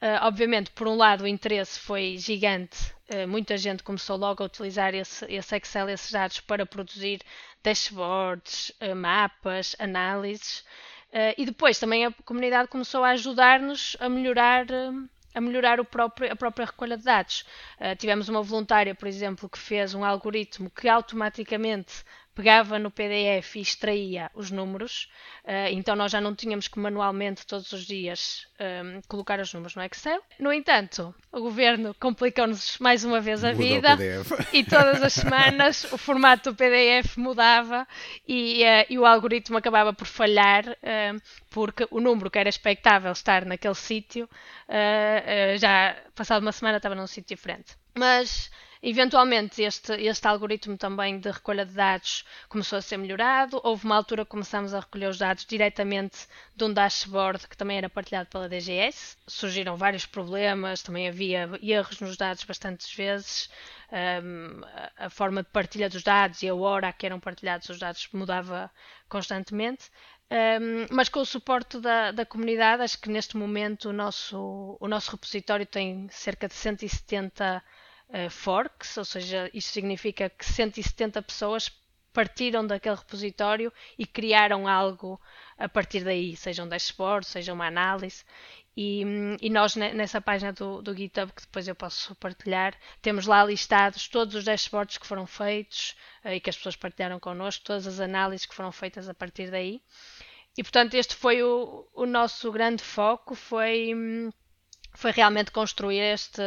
Uh, 0.02 0.22
obviamente, 0.24 0.72
por 0.72 0.88
um 0.88 0.96
lado, 0.96 1.24
o 1.24 1.28
interesse 1.28 1.80
foi 1.80 2.18
gigante. 2.18 2.94
Uh, 3.10 3.28
muita 3.28 3.58
gente 3.58 3.82
começou 3.82 4.18
logo 4.18 4.44
a 4.44 4.46
utilizar 4.46 4.94
esse, 4.94 5.26
esse 5.32 5.56
Excel, 5.56 5.90
esses 5.90 6.12
dados, 6.12 6.40
para 6.42 6.66
produzir 6.66 7.22
dashboards, 7.64 8.72
uh, 8.82 8.96
mapas, 8.96 9.76
análises. 9.80 10.64
e 11.38 11.46
depois 11.46 11.80
também 11.80 12.06
a 12.06 12.12
comunidade 12.26 12.68
começou 12.68 13.04
a 13.04 13.12
ajudar-nos 13.12 13.96
a 14.02 14.10
melhorar, 14.10 14.66
a 15.34 15.40
melhorar 15.40 15.80
o 15.80 15.86
próprio, 15.86 16.30
a 16.30 16.36
própria 16.36 16.66
recolha 16.66 16.98
de 16.98 17.04
dados. 17.04 17.46
tivemos 17.98 18.28
uma 18.28 18.42
voluntária, 18.42 18.94
por 18.94 19.08
exemplo, 19.08 19.48
que 19.48 19.58
fez 19.58 19.94
um 19.94 20.04
algoritmo 20.04 20.70
que 20.70 20.90
automaticamente 20.90 22.04
pegava 22.36 22.78
no 22.78 22.92
PDF 22.92 23.56
e 23.56 23.62
extraía 23.62 24.30
os 24.36 24.52
números, 24.52 25.10
uh, 25.46 25.72
então 25.72 25.96
nós 25.96 26.12
já 26.12 26.20
não 26.20 26.36
tínhamos 26.36 26.68
que 26.68 26.78
manualmente 26.78 27.48
todos 27.48 27.72
os 27.72 27.86
dias 27.86 28.46
ehm, 28.60 29.00
colocar 29.08 29.40
os 29.40 29.54
números 29.54 29.76
no 29.76 29.82
Excel. 29.84 30.22
No 30.38 30.52
entanto, 30.52 31.16
o 31.32 31.40
governo 31.40 31.96
complicou-nos 31.98 32.78
mais 32.80 33.06
uma 33.06 33.22
vez 33.22 33.44
a 33.44 33.54
Muda 33.54 33.96
vida 33.96 33.98
e 34.52 34.64
todas 34.66 35.02
as 35.02 35.14
semanas 35.14 35.86
o 35.94 35.98
formato 35.98 36.52
do 36.52 36.56
PDF 36.56 37.16
mudava 37.16 37.88
e, 38.28 38.64
uh, 38.64 38.86
e 38.90 39.00
o 39.00 39.06
algoritmo 39.06 39.58
acabava 39.58 39.94
por 39.94 40.06
falhar 40.06 40.68
uh, 40.68 41.22
porque 41.50 41.88
o 41.90 42.02
número 42.02 42.30
que 42.30 42.38
era 42.38 42.50
expectável 42.50 43.14
estar 43.14 43.46
naquele 43.46 43.76
sítio 43.76 44.30
já 45.58 45.96
passado 46.14 46.42
uma 46.42 46.52
semana 46.52 46.78
estava 46.78 46.96
num 46.96 47.08
sítio 47.08 47.36
diferente. 47.36 47.78
Mas 47.98 48.52
Eventualmente, 48.88 49.64
este, 49.64 49.94
este 49.94 50.28
algoritmo 50.28 50.78
também 50.78 51.20
de 51.20 51.32
recolha 51.32 51.66
de 51.66 51.74
dados 51.74 52.24
começou 52.48 52.78
a 52.78 52.82
ser 52.84 52.98
melhorado. 52.98 53.60
Houve 53.64 53.84
uma 53.84 53.96
altura 53.96 54.24
que 54.24 54.30
começámos 54.30 54.76
a 54.76 54.80
recolher 54.80 55.10
os 55.10 55.18
dados 55.18 55.44
diretamente 55.44 56.28
de 56.56 56.66
um 56.66 56.72
dashboard 56.72 57.48
que 57.48 57.58
também 57.58 57.80
era 57.80 57.90
partilhado 57.90 58.30
pela 58.30 58.48
DGS. 58.48 59.18
Surgiram 59.26 59.76
vários 59.76 60.06
problemas, 60.06 60.84
também 60.84 61.08
havia 61.08 61.50
erros 61.64 62.00
nos 62.00 62.16
dados 62.16 62.44
bastantes 62.44 62.94
vezes. 62.94 63.50
Um, 63.92 64.62
a 64.98 65.10
forma 65.10 65.42
de 65.42 65.50
partilha 65.50 65.90
dos 65.90 66.04
dados 66.04 66.44
e 66.44 66.48
a 66.48 66.54
hora 66.54 66.90
a 66.90 66.94
que 66.94 67.08
eram 67.08 67.20
partilhados 67.20 67.68
os 67.70 67.80
dados 67.80 68.08
mudava 68.14 68.70
constantemente. 69.10 69.90
Um, 70.30 70.86
mas 70.92 71.10
com 71.10 71.22
o 71.22 71.26
suporte 71.26 71.80
da, 71.80 72.12
da 72.12 72.24
comunidade, 72.24 72.84
acho 72.84 73.02
que 73.02 73.10
neste 73.10 73.36
momento 73.36 73.90
o 73.90 73.94
nosso, 73.94 74.78
o 74.80 74.88
nosso 74.88 75.10
repositório 75.10 75.66
tem 75.66 76.08
cerca 76.12 76.48
de 76.48 76.54
170 76.54 77.64
uh, 78.10 78.30
forks, 78.30 78.98
ou 78.98 79.06
seja, 79.06 79.50
isso 79.54 79.72
significa 79.72 80.30
que 80.30 80.46
170 80.46 81.22
pessoas 81.22 81.70
partiram 82.16 82.66
daquele 82.66 82.96
repositório 82.96 83.74
e 84.00 84.08
criaram 84.08 84.68
algo 84.68 85.20
a 85.58 85.68
partir 85.68 86.04
daí, 86.04 86.36
seja 86.38 86.64
um 86.64 86.68
dashboard, 86.68 87.26
seja 87.26 87.52
uma 87.52 87.68
análise. 87.68 88.24
E, 88.78 89.04
e 89.42 89.50
nós 89.50 89.76
nessa 89.76 90.20
página 90.20 90.52
do, 90.52 90.82
do, 90.82 90.96
GitHub, 90.96 91.32
que 91.32 91.42
depois 91.44 91.68
eu 91.68 91.76
posso 91.76 92.14
partilhar, 92.16 92.74
temos 93.02 93.26
lá 93.26 93.44
listados 93.44 94.08
todos 94.10 94.36
os 94.36 94.44
dashboards 94.44 94.98
que 94.98 95.08
foram 95.08 95.26
feitos 95.26 95.96
uh, 96.24 96.30
e 96.30 96.40
que 96.40 96.50
as 96.50 96.58
pessoas 96.58 96.76
partilharam 96.76 97.20
connosco, 97.20 97.64
todas 97.64 97.88
as 97.88 98.00
análises 98.00 98.46
que 98.46 98.56
foram 98.56 98.72
feitas 98.72 99.08
a 99.08 99.14
partir 99.14 99.50
daí. 99.50 99.82
E 100.58 100.64
portanto 100.64 100.94
este 100.94 101.16
foi 101.16 101.42
o, 101.44 101.88
o 101.94 102.06
nosso 102.06 102.52
grande 102.52 102.84
foco, 102.84 103.34
foi, 103.36 103.94
foi 104.96 105.12
realmente 105.12 105.52
construir 105.52 106.00
este, 106.00 106.42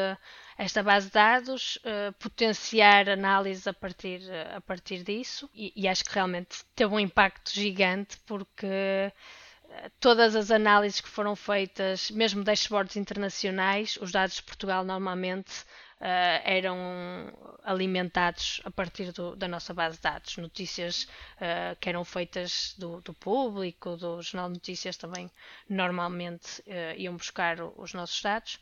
esta 0.57 0.83
base 0.83 1.07
de 1.07 1.13
dados, 1.13 1.77
uh, 1.77 2.13
potenciar 2.19 3.09
análises 3.09 3.67
a 3.67 3.73
partir, 3.73 4.23
a 4.55 4.61
partir 4.61 5.03
disso 5.03 5.49
e, 5.55 5.73
e, 5.77 5.87
acho 5.87 6.05
que 6.05 6.15
realmente 6.15 6.65
teve 6.75 6.93
um 6.93 7.01
impacto 7.01 7.53
gigante 7.53 8.19
porque 8.27 8.67
eh, 8.67 9.13
todas 10.01 10.35
as 10.35 10.51
análises 10.51 11.01
que 11.01 11.09
foram 11.09 11.37
feitas, 11.37 12.11
mesmo 12.11 12.43
dashboards 12.43 12.97
internacionais, 12.97 13.99
os 14.01 14.11
dados 14.11 14.37
de 14.37 14.43
Portugal 14.43 14.85
normalmente 14.85 15.53
uh, 16.01 16.41
eram 16.45 16.77
alimentados 17.65 18.61
a 18.65 18.71
partir 18.71 19.13
do, 19.13 19.37
da 19.37 19.49
nossa 19.49 19.75
base 19.75 19.97
de 19.97 20.03
dados. 20.03 20.37
Notícias 20.37 21.05
uh, 21.37 21.77
que 21.81 21.89
eram 21.89 22.05
feitas 22.05 22.75
do, 22.79 23.01
do, 23.01 23.13
público, 23.15 23.97
do 23.97 24.23
Jornal 24.23 24.49
de 24.49 24.55
Notícias 24.55 24.97
também 24.97 25.31
normalmente 25.69 26.61
uh, 26.63 26.97
iam 26.97 27.17
buscar 27.17 27.59
os 27.77 27.93
nossos 27.93 28.21
dados. 28.23 28.59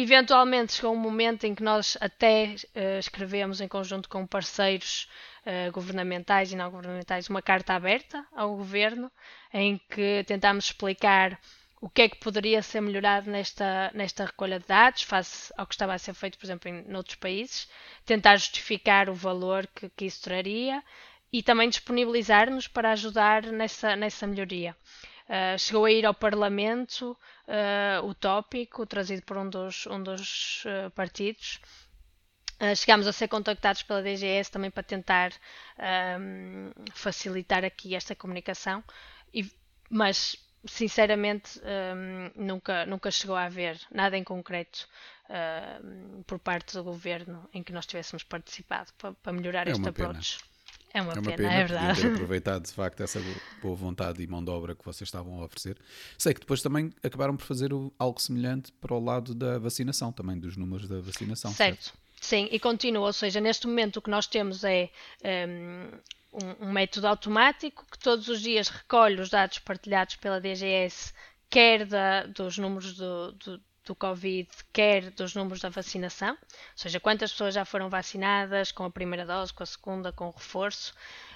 Eventualmente 0.00 0.74
chegou 0.74 0.94
um 0.94 0.96
momento 0.96 1.42
em 1.42 1.54
que 1.56 1.62
nós 1.62 1.98
até 2.00 2.54
uh, 2.54 2.98
escrevemos 3.00 3.60
em 3.60 3.66
conjunto 3.66 4.08
com 4.08 4.24
parceiros 4.24 5.08
uh, 5.44 5.72
governamentais 5.72 6.52
e 6.52 6.56
não 6.56 6.70
governamentais 6.70 7.28
uma 7.28 7.42
carta 7.42 7.74
aberta 7.74 8.24
ao 8.32 8.56
governo 8.56 9.10
em 9.52 9.76
que 9.90 10.22
tentámos 10.24 10.66
explicar 10.66 11.36
o 11.80 11.88
que 11.88 12.02
é 12.02 12.08
que 12.08 12.16
poderia 12.16 12.62
ser 12.62 12.80
melhorado 12.80 13.30
nesta, 13.30 13.90
nesta 13.94 14.24
recolha 14.24 14.58
de 14.58 14.66
dados 14.66 15.02
face 15.02 15.52
ao 15.56 15.66
que 15.66 15.74
estava 15.74 15.94
a 15.94 15.98
ser 15.98 16.14
feito, 16.14 16.38
por 16.38 16.46
exemplo, 16.46 16.68
em 16.68 16.94
outros 16.94 17.16
países, 17.16 17.68
tentar 18.04 18.36
justificar 18.36 19.08
o 19.08 19.14
valor 19.14 19.66
que, 19.68 19.88
que 19.90 20.04
isso 20.06 20.22
traria 20.22 20.82
e 21.32 21.42
também 21.42 21.68
disponibilizar-nos 21.68 22.66
para 22.66 22.92
ajudar 22.92 23.44
nessa, 23.46 23.94
nessa 23.94 24.26
melhoria. 24.26 24.76
Uh, 25.28 25.58
chegou 25.58 25.84
a 25.84 25.92
ir 25.92 26.06
ao 26.06 26.14
Parlamento 26.14 27.12
uh, 27.12 28.06
o 28.06 28.14
tópico, 28.14 28.86
trazido 28.86 29.22
por 29.22 29.36
um 29.36 29.48
dos, 29.48 29.86
um 29.86 30.02
dos 30.02 30.64
uh, 30.64 30.90
partidos. 30.92 31.60
chegámos 32.74 33.06
a 33.06 33.12
ser 33.12 33.28
contactados 33.28 33.82
pela 33.82 34.02
DGS 34.02 34.50
também 34.50 34.70
para 34.70 34.82
tentar 34.82 35.30
facilitar 36.92 37.64
aqui 37.64 37.94
esta 37.94 38.16
comunicação, 38.16 38.82
e, 39.32 39.48
mas 39.88 40.34
sinceramente 40.64 41.60
um, 41.60 42.44
nunca, 42.44 42.86
nunca 42.86 43.10
chegou 43.10 43.36
a 43.36 43.44
haver 43.44 43.80
nada 43.90 44.16
em 44.16 44.24
concreto 44.24 44.88
uh, 45.28 46.22
por 46.24 46.38
parte 46.38 46.74
do 46.74 46.82
governo 46.82 47.48
em 47.52 47.62
que 47.62 47.72
nós 47.72 47.86
tivéssemos 47.86 48.22
participado 48.22 48.92
para, 48.98 49.12
para 49.14 49.32
melhorar 49.32 49.68
é 49.68 49.72
este 49.72 49.88
approach. 49.88 50.38
Pena. 50.38 50.48
É 50.92 51.02
uma, 51.02 51.12
é 51.12 51.14
uma 51.16 51.22
pena, 51.22 51.36
pena, 51.36 51.52
é 51.52 51.64
verdade. 51.64 52.00
ter 52.00 52.12
aproveitado 52.12 52.64
de 52.64 52.72
facto 52.72 53.02
essa 53.02 53.20
boa 53.60 53.76
vontade 53.76 54.22
e 54.22 54.26
mão 54.26 54.42
de 54.42 54.50
obra 54.50 54.74
que 54.74 54.84
vocês 54.84 55.06
estavam 55.06 55.40
a 55.40 55.44
oferecer. 55.44 55.76
Sei 56.16 56.32
que 56.32 56.40
depois 56.40 56.62
também 56.62 56.92
acabaram 57.02 57.36
por 57.36 57.44
fazer 57.44 57.70
algo 57.98 58.20
semelhante 58.20 58.72
para 58.72 58.94
o 58.94 59.04
lado 59.04 59.34
da 59.34 59.58
vacinação, 59.58 60.10
também 60.12 60.38
dos 60.38 60.56
números 60.56 60.88
da 60.88 61.00
vacinação. 61.00 61.52
Certo. 61.52 61.84
certo? 61.84 61.98
Sim, 62.20 62.48
e 62.50 62.58
continua, 62.58 63.06
ou 63.06 63.12
seja, 63.12 63.40
neste 63.40 63.66
momento 63.66 63.98
o 63.98 64.02
que 64.02 64.10
nós 64.10 64.26
temos 64.26 64.64
é 64.64 64.90
um, 65.24 65.90
um, 66.32 66.72
método 66.72 67.06
automático 67.06 67.86
que 67.90 67.98
todos 67.98 68.28
os 68.28 68.40
dias 68.40 68.68
recolhe 68.68 69.20
os 69.20 69.30
dados 69.30 69.58
partilhados 69.58 70.16
pela 70.16 70.40
DGS, 70.40 71.12
quer 71.50 71.84
da, 71.86 72.24
dos 72.24 72.58
números 72.58 72.94
do, 72.94 73.32
do 73.32 73.60
do 73.88 73.94
Covid, 73.94 74.48
quer 74.72 75.10
dos 75.10 75.34
números 75.34 75.60
da 75.60 75.70
vacinação, 75.70 76.32
ou 76.32 76.36
seja, 76.76 77.00
quantas 77.00 77.32
pessoas 77.32 77.54
já 77.54 77.64
foram 77.64 77.88
vacinadas 77.88 78.70
com 78.70 78.84
a 78.84 78.90
primeira 78.90 79.24
dose, 79.24 79.52
com 79.52 79.62
a 79.62 79.66
segunda, 79.66 80.12
com 80.12 80.28
o 80.28 80.30
reforço. 80.30 80.92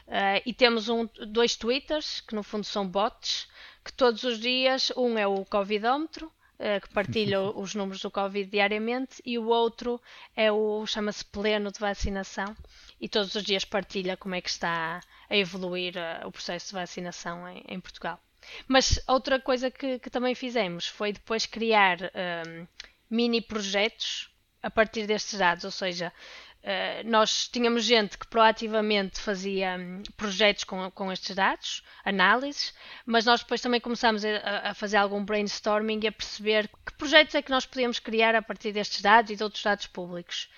Uh, 0.06 0.42
e 0.44 0.52
temos 0.52 0.88
um, 0.88 1.08
dois 1.26 1.56
twitters, 1.56 2.20
que 2.20 2.34
no 2.34 2.42
fundo 2.42 2.64
são 2.64 2.86
bots, 2.86 3.48
que 3.84 3.92
todos 3.92 4.22
os 4.24 4.38
dias, 4.38 4.92
um 4.96 5.16
é 5.16 5.26
o 5.26 5.44
Covidómetro, 5.46 6.26
uh, 6.26 6.80
que 6.80 6.92
partilha 6.92 7.40
os 7.56 7.74
números 7.74 8.02
do 8.02 8.10
Covid 8.10 8.50
diariamente, 8.50 9.22
e 9.24 9.38
o 9.38 9.46
outro 9.46 10.00
é 10.36 10.52
o, 10.52 10.84
chama-se 10.86 11.24
Pleno 11.24 11.72
de 11.72 11.80
Vacinação, 11.80 12.54
e 13.02 13.08
todos 13.08 13.34
os 13.34 13.42
dias 13.42 13.64
partilha 13.64 14.16
como 14.16 14.36
é 14.36 14.40
que 14.40 14.48
está 14.48 15.00
a 15.28 15.36
evoluir 15.36 15.94
uh, 15.96 16.26
o 16.26 16.30
processo 16.30 16.68
de 16.68 16.74
vacinação 16.74 17.48
em, 17.48 17.64
em 17.68 17.80
Portugal. 17.80 18.22
Mas 18.68 19.00
outra 19.08 19.40
coisa 19.40 19.70
que, 19.70 19.98
que 19.98 20.08
também 20.08 20.36
fizemos 20.36 20.86
foi 20.86 21.12
depois 21.12 21.44
criar 21.44 21.98
um, 22.00 22.66
mini 23.10 23.40
projetos 23.40 24.30
a 24.62 24.70
partir 24.70 25.06
destes 25.06 25.38
dados, 25.38 25.64
ou 25.64 25.70
seja, 25.70 26.12
Uh, 26.62 27.02
nós 27.10 27.48
tínhamos 27.48 27.82
gente 27.82 28.16
que 28.16 28.24
proativamente 28.28 29.18
fazia 29.18 29.76
um, 29.76 30.00
projetos 30.16 30.62
com, 30.62 30.88
com 30.92 31.10
estes 31.10 31.34
dados, 31.34 31.82
análises, 32.04 32.72
mas 33.04 33.24
nós 33.24 33.40
depois 33.40 33.60
também 33.60 33.80
começámos 33.80 34.24
a, 34.24 34.70
a, 34.70 34.72
fazer 34.72 34.98
algum 34.98 35.24
brainstorming 35.24 35.98
e 36.04 36.06
a 36.06 36.12
perceber 36.12 36.70
que 36.86 36.92
projetos 36.92 37.34
é 37.34 37.42
que 37.42 37.50
nós 37.50 37.66
podíamos 37.66 37.98
criar 37.98 38.36
a 38.36 38.42
partir 38.42 38.70
destes 38.70 39.02
dados 39.02 39.32
e 39.32 39.34
de 39.34 39.42
outros 39.42 39.60
dados 39.60 39.88
públicos. 39.88 40.48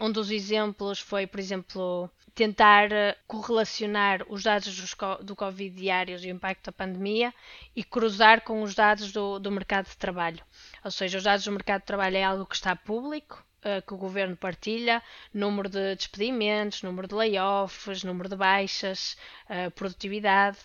Um, 0.00 0.12
dos 0.12 0.30
exemplos 0.30 1.00
foi, 1.00 1.26
por 1.26 1.40
exemplo, 1.40 2.08
tentar 2.32 2.92
eh, 2.92 3.16
correlacionar 3.26 4.24
os 4.28 4.44
dados 4.44 4.94
do 5.22 5.34
Covid 5.34 5.74
diários 5.74 6.22
e 6.22 6.28
o 6.28 6.30
impacto 6.30 6.66
da 6.66 6.72
pandemia 6.72 7.34
e 7.74 7.82
cruzar 7.82 8.42
com 8.42 8.62
os 8.62 8.74
dados 8.74 9.10
do, 9.10 9.40
do 9.40 9.50
mercado 9.50 9.88
de 9.88 9.96
trabalho. 9.96 10.40
Ou 10.84 10.90
seja, 10.92 11.18
os 11.18 11.24
dados 11.24 11.44
do 11.44 11.50
mercado 11.50 11.80
de 11.80 11.86
trabalho 11.86 12.16
é 12.16 12.22
algo 12.22 12.46
que 12.46 12.54
está 12.54 12.76
público, 12.76 13.44
eh, 13.62 13.80
que 13.80 13.94
o 13.94 13.96
governo 13.96 14.36
partilha, 14.36 15.02
número 15.34 15.68
de 15.68 15.96
despedimentos, 15.96 16.82
número 16.82 17.08
de 17.08 17.14
layoffs, 17.16 18.04
número 18.04 18.28
de 18.28 18.36
baixas, 18.36 19.16
uh, 19.50 19.70
produtividade. 19.72 20.58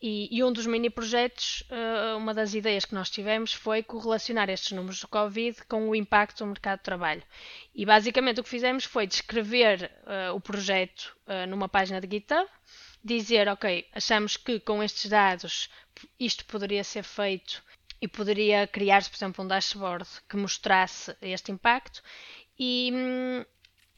E, 0.00 0.28
e, 0.30 0.44
um 0.44 0.52
dos 0.52 0.66
mini 0.66 0.90
projetos, 0.90 1.62
uh, 1.70 2.18
uma 2.18 2.34
das 2.34 2.52
ideias 2.52 2.84
que 2.84 2.94
nós 2.94 3.08
tivemos 3.08 3.54
foi 3.54 3.82
correlacionar 3.82 4.50
estes 4.50 4.72
números 4.72 5.00
do 5.00 5.08
Covid 5.08 5.64
com 5.66 5.88
o 5.88 5.94
impacto 5.94 6.44
do 6.44 6.48
mercado 6.48 6.78
de 6.78 6.84
trabalho. 6.84 7.22
E 7.74 7.86
basicamente 7.86 8.40
o 8.40 8.44
que 8.44 8.48
fizemos 8.48 8.84
foi 8.84 9.06
descrever 9.06 9.90
uh, 10.02 10.34
o 10.34 10.40
projeto 10.40 11.16
uh, 11.26 11.46
numa 11.48 11.68
página 11.68 11.98
de 11.98 12.08
GitHub, 12.14 12.46
dizer, 13.02 13.48
ok, 13.48 13.86
achamos 13.92 14.36
que 14.36 14.60
com 14.60 14.82
estes 14.82 15.08
dados 15.08 15.70
isto 16.20 16.44
poderia 16.44 16.84
ser 16.84 17.02
feito 17.02 17.62
e 18.00 18.06
poderia 18.06 18.66
criar-se, 18.66 19.08
por 19.08 19.16
exemplo, 19.16 19.44
um 19.44 19.48
dashboard 19.48 20.06
que 20.28 20.36
mostrasse 20.36 21.16
este 21.22 21.50
impacto 21.52 22.02
e, 22.58 22.90
hum, 22.92 23.44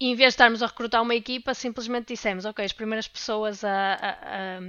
em 0.01 0.15
vez 0.15 0.29
de 0.29 0.35
estarmos 0.35 0.63
a 0.63 0.67
recrutar 0.67 1.03
uma 1.03 1.15
equipa, 1.15 1.55
simplesmente 1.55 2.09
dissemos, 2.09 2.45
ok, 2.45 2.65
as 2.65 2.73
primeiras 2.73 3.09
pessoas 3.09 3.65
a, 3.65 3.95
a 3.95 4.61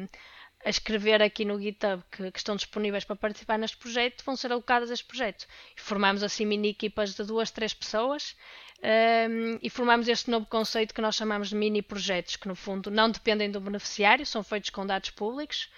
a 0.63 0.69
escrever 0.69 1.22
aqui 1.22 1.45
no 1.45 1.60
GitHub 1.60 2.04
que, 2.12 2.32
que, 2.32 2.38
estão 2.38 2.56
disponíveis 2.56 3.06
para 3.06 3.15
participar 3.15 3.58
neste 3.58 3.78
projeto 3.78 4.24
vão 4.26 4.36
ser 4.36 4.52
alocadas 4.52 4.91
a 4.91 4.93
este 4.93 5.06
projeto. 5.06 5.45
E 5.76 5.82
formamos 5.82 6.22
assim 6.22 6.45
mini 6.45 6.69
equipas 6.69 7.15
de 7.15 7.24
duas, 7.24 7.50
três 7.50 7.74
pessoas 7.74 8.36
um, 8.82 9.60
e 9.62 9.69
formamos 9.69 10.08
este 10.08 10.30
novo 10.30 10.45
conceito 10.45 10.93
que 10.93 11.02
nós 11.02 11.15
chamamos 11.15 11.50
de 11.50 11.56
mini 11.56 11.82
projetos, 11.82 12.38
que 12.38 12.48
no 12.48 12.56
fundo 12.56 12.89
não 12.89 13.12
dependem 13.12 13.52
do 13.52 13.60
beneficiário, 13.60 14.26
são 14.26 14.41
feitos 14.41 14.69
com 14.69 14.86
dados 14.86 15.10
públicos, 15.10 15.69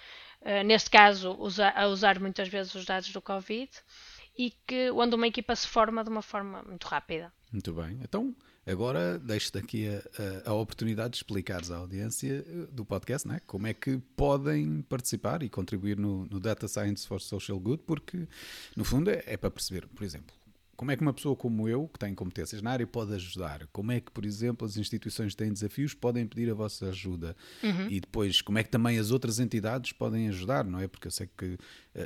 uh, 0.42 0.62
neste 0.64 0.88
caso 0.88 1.36
usa, 1.38 1.70
a 1.70 1.86
usar 1.88 2.20
muitas 2.20 2.48
vezes 2.48 2.74
os 2.74 2.84
dados 2.84 3.10
do 3.10 3.20
Covid, 3.20 3.70
e 4.38 4.52
que 4.66 4.90
onde 4.92 5.14
uma 5.16 5.26
equipa 5.26 5.54
se 5.56 5.66
forma 5.66 6.04
de 6.04 6.10
uma 6.10 6.22
forma 6.22 6.62
muito 6.62 6.86
rápida. 6.86 7.32
Muito 7.52 7.72
bem. 7.72 7.98
Então, 8.02 8.34
Agora 8.64 9.18
deixo-te 9.18 9.58
aqui 9.58 9.88
a, 9.88 10.02
a, 10.46 10.50
a, 10.50 10.54
oportunidade 10.54 11.10
de 11.10 11.16
explicares 11.16 11.70
à 11.70 11.78
audiência 11.78 12.44
eh, 12.46 12.66
do 12.70 12.84
podcast 12.84 13.26
né, 13.26 13.40
como 13.44 13.66
é 13.66 13.74
que 13.74 13.98
podem 14.16 14.82
participar 14.82 15.42
e 15.42 15.48
contribuir 15.48 15.98
no, 15.98 16.26
no 16.26 16.38
Data 16.38 16.68
Science 16.68 17.06
for 17.06 17.20
Social 17.20 17.58
Good, 17.58 17.82
porque 17.84 18.28
no 18.76 18.84
fundo 18.84 19.10
é, 19.10 19.22
é 19.26 19.36
para 19.36 19.50
perceber, 19.50 19.88
por 19.88 20.04
exemplo, 20.04 20.32
como 20.82 20.90
é 20.90 20.96
que 20.96 21.02
uma 21.02 21.12
pessoa 21.12 21.36
como 21.36 21.68
eu, 21.68 21.86
que 21.86 21.96
tem 21.96 22.12
competências 22.12 22.60
na 22.60 22.72
área, 22.72 22.84
pode 22.84 23.14
ajudar? 23.14 23.68
Como 23.72 23.92
é 23.92 24.00
que, 24.00 24.10
por 24.10 24.24
exemplo, 24.24 24.66
as 24.66 24.76
instituições 24.76 25.32
que 25.32 25.36
têm 25.36 25.52
desafios 25.52 25.94
podem 25.94 26.26
pedir 26.26 26.50
a 26.50 26.54
vossa 26.54 26.88
ajuda? 26.88 27.36
Uhum. 27.62 27.88
E 27.88 28.00
depois, 28.00 28.40
como 28.40 28.58
é 28.58 28.64
que 28.64 28.68
também 28.68 28.98
as 28.98 29.12
outras 29.12 29.38
entidades 29.38 29.92
podem 29.92 30.28
ajudar, 30.28 30.64
não 30.64 30.80
é? 30.80 30.88
Porque 30.88 31.06
eu 31.06 31.12
sei 31.12 31.28
que 31.36 31.56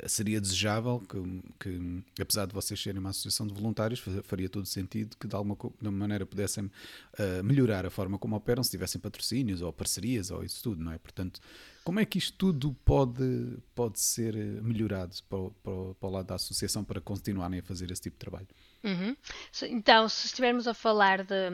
seria 0.07 0.41
desejável 0.41 0.99
que, 0.99 1.41
que, 1.59 2.03
apesar 2.21 2.45
de 2.45 2.53
vocês 2.53 2.81
serem 2.81 2.99
uma 2.99 3.09
associação 3.09 3.47
de 3.47 3.53
voluntários, 3.53 4.03
faria 4.23 4.49
todo 4.49 4.65
sentido 4.65 5.15
que 5.17 5.27
de 5.27 5.35
alguma, 5.35 5.55
de 5.55 5.63
alguma 5.63 5.91
maneira 5.91 6.25
pudessem 6.25 6.65
uh, 6.65 7.43
melhorar 7.43 7.85
a 7.85 7.89
forma 7.89 8.17
como 8.17 8.35
operam 8.35 8.63
se 8.63 8.71
tivessem 8.71 8.99
patrocínios 8.99 9.61
ou 9.61 9.71
parcerias 9.71 10.29
ou 10.29 10.43
isso 10.43 10.61
tudo, 10.61 10.83
não 10.83 10.91
é? 10.91 10.97
Portanto, 10.97 11.39
Como 11.87 12.01
é 12.01 12.05
que 12.05 12.17
isto 12.17 12.35
tudo 12.37 12.73
pode, 12.83 13.23
pode 13.73 14.01
ser 14.01 14.35
melhorado 14.61 15.15
para, 15.29 15.49
para, 15.63 15.93
para 15.95 16.09
o 16.09 16.11
lado 16.11 16.27
da 16.27 16.35
associação 16.35 16.83
para 16.83 16.99
continuarem 16.99 17.61
a 17.61 17.63
fazer 17.63 17.89
esse 17.89 18.01
tipo 18.01 18.15
de 18.15 18.19
trabalho? 18.19 18.47
Uhum. 18.87 19.17
Então, 19.63 20.07
se 20.07 20.27
estivermos 20.27 20.65
a 20.65 20.73
falar 20.73 21.21
de, 21.21 21.49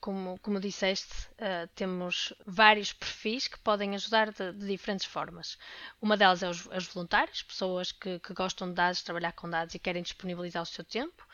como, 0.00 0.38
como 0.38 0.60
disseste, 0.60 1.12
uh, 1.32 1.66
temos 1.74 2.32
vários 2.46 2.92
perfis 2.92 3.48
que 3.48 3.58
podem 3.58 3.96
ajudar 3.96 4.30
de, 4.30 4.52
de 4.52 4.66
diferentes 4.68 5.04
formas. 5.04 5.58
Uma 6.00 6.16
delas 6.16 6.40
é 6.40 6.48
os, 6.48 6.66
os 6.66 6.86
voluntários, 6.86 7.42
pessoas 7.42 7.90
que, 7.90 8.20
que, 8.20 8.32
gostam 8.32 8.68
de 8.68 8.74
dados, 8.74 9.02
trabalhar 9.02 9.32
com 9.32 9.50
dados 9.50 9.74
e 9.74 9.78
querem 9.80 10.04
disponibilizar 10.04 10.62
o 10.62 10.66
seu 10.66 10.84
tempo. 10.84 11.26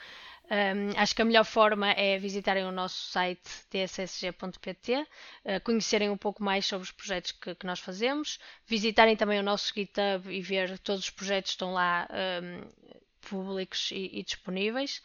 Um, 0.45 0.99
acho 0.99 1.15
que 1.15 1.23
a 1.23 1.25
melhor 1.25 1.45
forma 1.45 1.91
é 1.93 2.19
visitarem 2.19 2.65
o 2.65 2.73
nosso 2.73 3.11
site 3.11 3.51
tssg.pt, 3.69 4.95
uh, 4.95 5.07
ah, 5.45 5.61
conhecerem 5.61 6.09
um 6.09 6.17
pouco 6.17 6.43
mais 6.43 6.65
sobre 6.65 6.85
os 6.85 6.91
projetos 6.91 7.33
que, 7.33 7.55
que, 7.55 7.67
nós 7.67 7.81
fazemos, 7.81 8.39
visitarem 8.67 9.17
também 9.17 9.39
o 9.39 9.43
nosso 9.43 9.73
GitHub 9.75 10.31
e 10.31 10.41
ver 10.41 10.79
todos 10.79 11.05
os 11.05 11.11
projetos 11.11 11.51
que 11.51 11.55
estão 11.55 11.73
lá 11.73 12.09
um, 12.43 13.04
públicos 13.25 13.91
e, 13.93 14.11
e 14.13 14.23
disponíveis. 14.23 15.03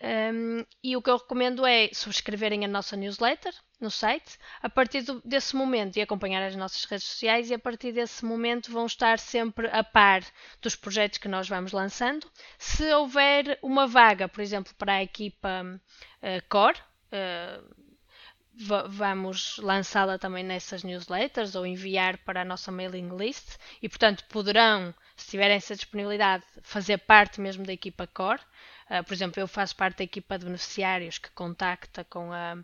Um, 0.00 0.66
e 0.82 0.96
o 0.96 1.02
que 1.02 1.08
eu 1.08 1.16
recomendo 1.16 1.64
é 1.64 1.88
subscreverem 1.92 2.64
a 2.64 2.68
nossa 2.68 2.96
newsletter 2.96 3.54
no 3.80 3.90
site, 3.90 4.38
a 4.62 4.68
partir 4.68 5.02
do, 5.02 5.22
desse 5.24 5.54
momento 5.56 5.96
e 5.96 6.02
acompanhar 6.02 6.42
as 6.42 6.56
nossas 6.56 6.84
redes 6.84 7.06
sociais 7.06 7.50
e 7.50 7.54
a 7.54 7.58
partir 7.58 7.92
desse 7.92 8.24
momento 8.24 8.70
vão 8.70 8.86
estar 8.86 9.18
sempre 9.18 9.68
a 9.68 9.84
par 9.84 10.22
dos 10.60 10.76
projetos 10.76 11.18
que 11.18 11.28
nós 11.28 11.48
vamos 11.48 11.72
lançando. 11.72 12.30
Se 12.58 12.92
houver 12.92 13.58
uma 13.62 13.86
vaga, 13.86 14.28
por 14.28 14.40
exemplo, 14.40 14.74
para 14.76 14.94
a 14.94 15.02
equipa 15.02 15.64
uh, 15.64 16.48
Core, 16.48 16.78
uh, 16.78 17.84
vamos 18.88 19.58
lançá-la 19.58 20.18
também 20.18 20.44
nessas 20.44 20.84
newsletters 20.84 21.54
ou 21.54 21.66
enviar 21.66 22.18
para 22.18 22.42
a 22.42 22.44
nossa 22.44 22.70
mailing 22.70 23.16
list 23.16 23.56
e, 23.82 23.88
portanto, 23.88 24.24
poderão, 24.28 24.94
se 25.16 25.30
tiverem 25.30 25.56
essa 25.56 25.74
disponibilidade, 25.74 26.44
fazer 26.62 26.98
parte 26.98 27.40
mesmo 27.40 27.64
da 27.64 27.72
equipa 27.72 28.06
core. 28.06 28.40
Uh, 28.90 29.02
por 29.04 29.14
exemplo, 29.14 29.40
eu 29.40 29.48
faço 29.48 29.76
parte 29.76 29.98
da 29.98 30.04
equipa 30.04 30.38
de 30.38 30.44
beneficiários 30.44 31.18
que 31.18 31.30
contacta 31.30 32.04
com, 32.04 32.32
a, 32.32 32.56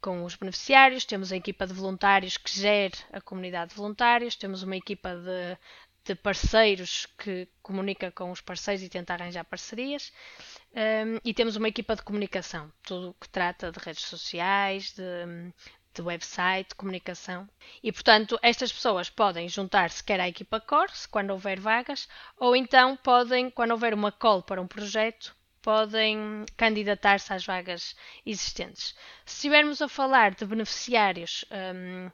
com 0.00 0.24
os 0.24 0.34
beneficiários, 0.34 1.04
temos 1.04 1.32
a 1.32 1.36
equipa 1.36 1.66
de 1.66 1.74
voluntários 1.74 2.36
que 2.36 2.50
gera 2.50 2.96
a 3.12 3.20
comunidade 3.20 3.70
de 3.70 3.76
voluntários, 3.76 4.36
temos 4.36 4.62
uma 4.62 4.76
equipa 4.76 5.14
de, 5.14 5.58
de 6.04 6.14
parceiros 6.14 7.06
que 7.18 7.48
comunica 7.62 8.10
com 8.10 8.30
os 8.30 8.40
parceiros 8.40 8.82
e 8.82 8.88
tenta 8.88 9.12
arranjar 9.12 9.44
parcerias. 9.44 10.12
Um, 10.72 11.18
e 11.24 11.34
temos 11.34 11.56
uma 11.56 11.68
equipa 11.68 11.94
de 11.94 12.02
comunicação, 12.02 12.72
tudo 12.82 13.14
que 13.20 13.28
trata 13.28 13.70
de 13.70 13.78
redes 13.78 14.04
sociais, 14.04 14.92
de, 14.92 15.52
de 16.00 16.06
website, 16.06 16.74
comunicação. 16.74 17.48
E, 17.82 17.92
portanto, 17.92 18.38
estas 18.42 18.72
pessoas 18.72 19.10
podem 19.10 19.48
juntar-se 19.48 20.02
quer 20.02 20.18
à 20.18 20.28
equipa 20.28 20.58
core, 20.58 20.90
quando 21.10 21.30
houver 21.30 21.60
vagas, 21.60 22.08
ou 22.38 22.56
então 22.56 22.96
podem, 22.96 23.50
quando 23.50 23.72
houver 23.72 23.92
uma 23.92 24.10
call 24.10 24.42
para 24.42 24.60
um 24.60 24.66
projeto, 24.66 25.36
podem 25.62 26.44
candidatar-se 26.56 27.32
às 27.32 27.44
vagas 27.44 27.94
existentes. 28.24 28.94
Se 29.26 29.36
estivermos 29.36 29.82
a 29.82 29.88
falar 29.88 30.34
de 30.34 30.46
beneficiários, 30.46 31.44
um, 31.50 32.10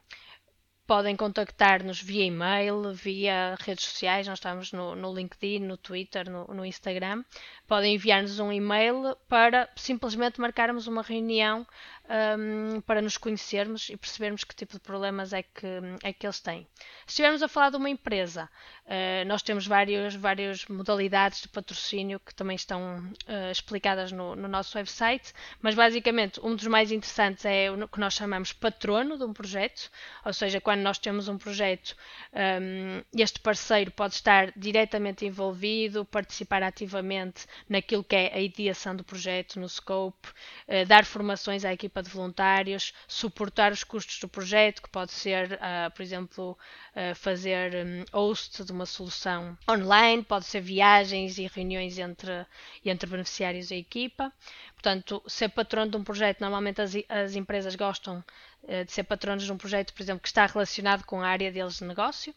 podem 0.87 1.17
contactar-nos 1.17 2.01
via 2.01 2.23
e-mail, 2.23 2.93
via 2.93 3.57
redes 3.59 3.83
sociais, 3.83 4.25
nós 4.25 4.39
estamos 4.39 4.71
no, 4.71 4.95
no 4.95 5.13
LinkedIn, 5.13 5.59
no 5.59 5.75
Twitter, 5.75 6.29
no, 6.29 6.45
no 6.47 6.65
Instagram. 6.65 7.25
Podem 7.67 7.95
enviar-nos 7.95 8.39
um 8.39 8.51
e-mail 8.51 9.15
para 9.27 9.69
simplesmente 9.75 10.39
marcarmos 10.39 10.87
uma 10.87 11.01
reunião 11.01 11.67
um, 12.09 12.81
para 12.81 13.01
nos 13.01 13.17
conhecermos 13.17 13.89
e 13.89 13.97
percebermos 13.97 14.43
que 14.43 14.55
tipo 14.55 14.73
de 14.73 14.79
problemas 14.79 15.33
é 15.33 15.43
que, 15.43 15.67
é 16.03 16.13
que 16.13 16.25
eles 16.25 16.39
têm. 16.39 16.67
Se 17.05 17.13
estivermos 17.13 17.43
a 17.43 17.47
falar 17.47 17.69
de 17.69 17.77
uma 17.77 17.89
empresa, 17.89 18.49
uh, 18.85 19.27
nós 19.27 19.41
temos 19.41 19.67
vários, 19.67 20.15
várias 20.15 20.65
modalidades 20.67 21.41
de 21.41 21.49
patrocínio 21.49 22.19
que 22.19 22.33
também 22.33 22.55
estão 22.55 22.99
uh, 22.99 23.51
explicadas 23.51 24.11
no, 24.11 24.35
no, 24.35 24.47
nosso 24.47 24.77
website, 24.77 25.33
mas 25.61 25.75
basicamente 25.75 26.39
um 26.41 26.55
dos 26.55 26.67
mais 26.67 26.91
interessantes 26.91 27.45
é 27.45 27.69
o 27.69 27.87
que 27.87 27.99
nós 27.99 28.13
chamamos 28.13 28.53
patrono 28.53 29.17
de 29.17 29.23
um 29.23 29.33
projeto, 29.33 29.89
ou 30.25 30.33
seja, 30.33 30.61
quando 30.61 30.81
nós 30.81 30.97
temos 30.97 31.27
um 31.27 31.37
projeto, 31.37 31.95
um, 32.33 33.03
este 33.19 33.39
parceiro 33.39 33.91
pode 33.91 34.15
estar 34.15 34.51
diretamente 34.55 35.25
envolvido, 35.25 36.05
participar 36.05 36.63
ativamente 36.63 37.45
naquilo 37.67 38.03
que 38.03 38.15
é 38.15 38.33
a 38.33 38.39
ideação 38.39 38.95
do 38.95 39.03
projeto, 39.03 39.59
no 39.59 39.67
scope, 39.67 40.29
uh, 40.29 40.85
dar 40.87 41.05
formações 41.05 41.65
à 41.65 41.73
equipa 41.73 41.96
equipa 41.97 42.03
de 42.03 42.09
voluntários, 42.09 42.93
suportar 43.07 43.71
os 43.71 43.83
custos 43.83 44.19
do 44.19 44.27
projeto, 44.27 44.81
que 44.81 44.89
pode 44.89 45.11
ser, 45.11 45.53
uh, 45.53 45.91
por 45.95 46.01
exemplo, 46.01 46.57
uh, 46.95 47.15
fazer 47.15 47.73
um, 47.75 48.05
host 48.13 48.63
de 48.63 48.71
uma 48.71 48.85
solução 48.85 49.57
online, 49.69 50.23
pode 50.23 50.45
ser 50.45 50.61
viagens 50.61 51.37
e 51.37 51.47
reuniões 51.47 51.97
entre, 51.97 52.45
entre 52.85 53.09
beneficiários 53.09 53.71
e 53.71 53.75
equipa. 53.75 54.31
Portanto, 54.73 55.23
ser 55.27 55.49
patrono 55.49 55.91
de 55.91 55.97
um 55.97 56.03
projeto, 56.03 56.39
normalmente 56.41 56.81
as, 56.81 56.93
as 57.09 57.35
empresas 57.35 57.75
gostam 57.75 58.23
uh, 58.63 58.85
de 58.85 58.91
ser 58.91 59.03
patronos 59.03 59.43
de 59.43 59.51
um 59.51 59.57
projeto, 59.57 59.93
por 59.93 60.01
exemplo, 60.01 60.21
que 60.21 60.27
está 60.27 60.45
relacionado 60.45 61.03
com 61.05 61.21
a 61.21 61.27
área 61.27 61.51
deles 61.51 61.79
de 61.79 61.85
negócio. 61.85 62.33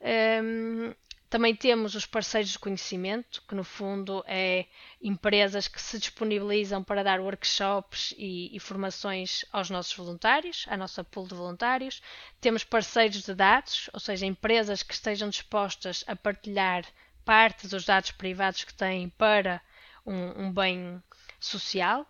Um, 0.00 0.92
também 1.28 1.54
temos 1.54 1.94
os 1.94 2.06
parceiros 2.06 2.52
de 2.52 2.58
conhecimento, 2.58 3.42
que 3.48 3.54
no 3.54 3.64
fundo 3.64 4.22
é 4.28 4.66
empresas 5.02 5.66
que 5.66 5.82
se 5.82 5.98
disponibilizam 5.98 6.84
para 6.84 7.02
dar 7.02 7.20
workshops 7.20 8.14
e, 8.16 8.54
e, 8.54 8.60
formações 8.60 9.44
aos 9.52 9.68
nossos 9.68 9.94
voluntários, 9.94 10.66
à 10.68 10.76
nossa 10.76 11.02
pool 11.02 11.26
de 11.26 11.34
voluntários. 11.34 12.00
Temos 12.40 12.62
parceiros 12.62 13.22
de 13.22 13.34
dados, 13.34 13.90
ou 13.92 13.98
seja, 13.98 14.24
empresas 14.24 14.82
que 14.84 14.94
estejam 14.94 15.28
dispostas 15.28 16.04
a 16.06 16.14
partilhar 16.14 16.84
parte 17.24 17.66
dos 17.66 17.84
dados 17.84 18.12
privados 18.12 18.62
que 18.62 18.72
têm 18.72 19.08
para 19.08 19.60
um, 20.06 20.44
um 20.44 20.52
bem 20.52 21.02
social. 21.40 22.06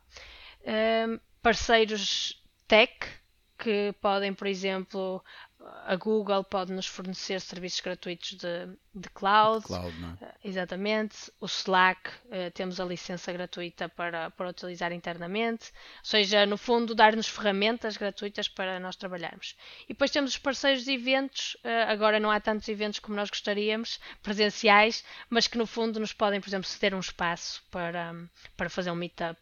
Um, 0.62 1.18
parceiros 1.40 2.42
tech, 2.68 2.92
que 3.59 3.94
podem, 4.00 4.35
por 4.35 4.46
exemplo, 4.46 5.24
a 5.85 5.96
Google 5.96 6.44
pode 6.44 6.72
nos 6.72 6.87
fornecer 6.87 7.40
serviços 7.40 7.81
gratuitos 7.81 8.33
de, 8.33 8.68
de 8.94 9.09
cloud. 9.11 9.64
cloud 9.64 9.94
é? 10.20 10.24
Eh, 10.24 10.35
exatamente. 10.44 11.33
O 11.40 11.46
Slack, 11.46 12.11
uh, 12.11 12.50
temos 12.55 12.81
a 12.81 12.85
licença 12.85 13.33
gratuita 13.33 13.88
para, 13.88 14.31
para 14.31 14.48
utilizar 14.48 14.92
internamente. 14.92 15.72
Ou 15.98 16.05
seja, 16.05 16.46
no 16.46 16.57
fundo, 16.57 16.94
dar-nos 16.94 17.29
ferramentas 17.29 17.96
gratuitas 17.96 18.48
para 18.48 18.81
nós 18.81 18.96
trabalharmos. 18.96 19.57
E 19.85 19.88
depois 19.88 20.11
temos 20.11 20.33
os 20.33 20.38
parceiros 20.38 20.85
de 20.85 20.92
eventos. 20.92 21.55
Uh, 21.57 21.88
agora 21.88 22.20
não 22.20 22.31
há 22.31 22.40
tantos 22.40 22.68
eventos 22.68 22.98
como 22.98 23.16
nós 23.16 23.31
gostaríamos, 23.31 24.00
presenciais, 24.22 25.05
mas 25.31 25.46
que 25.46 25.59
no 25.59 25.66
fundo 25.66 26.00
nos 26.00 26.12
podem, 26.12 26.40
por 26.40 26.48
exemplo, 26.48 26.68
ceder 26.68 26.94
um 26.94 27.00
espaço 27.00 27.62
para, 27.70 28.14
para 28.57 28.70
fazer 28.70 28.90
um 28.90 28.96
meetup. 28.96 29.40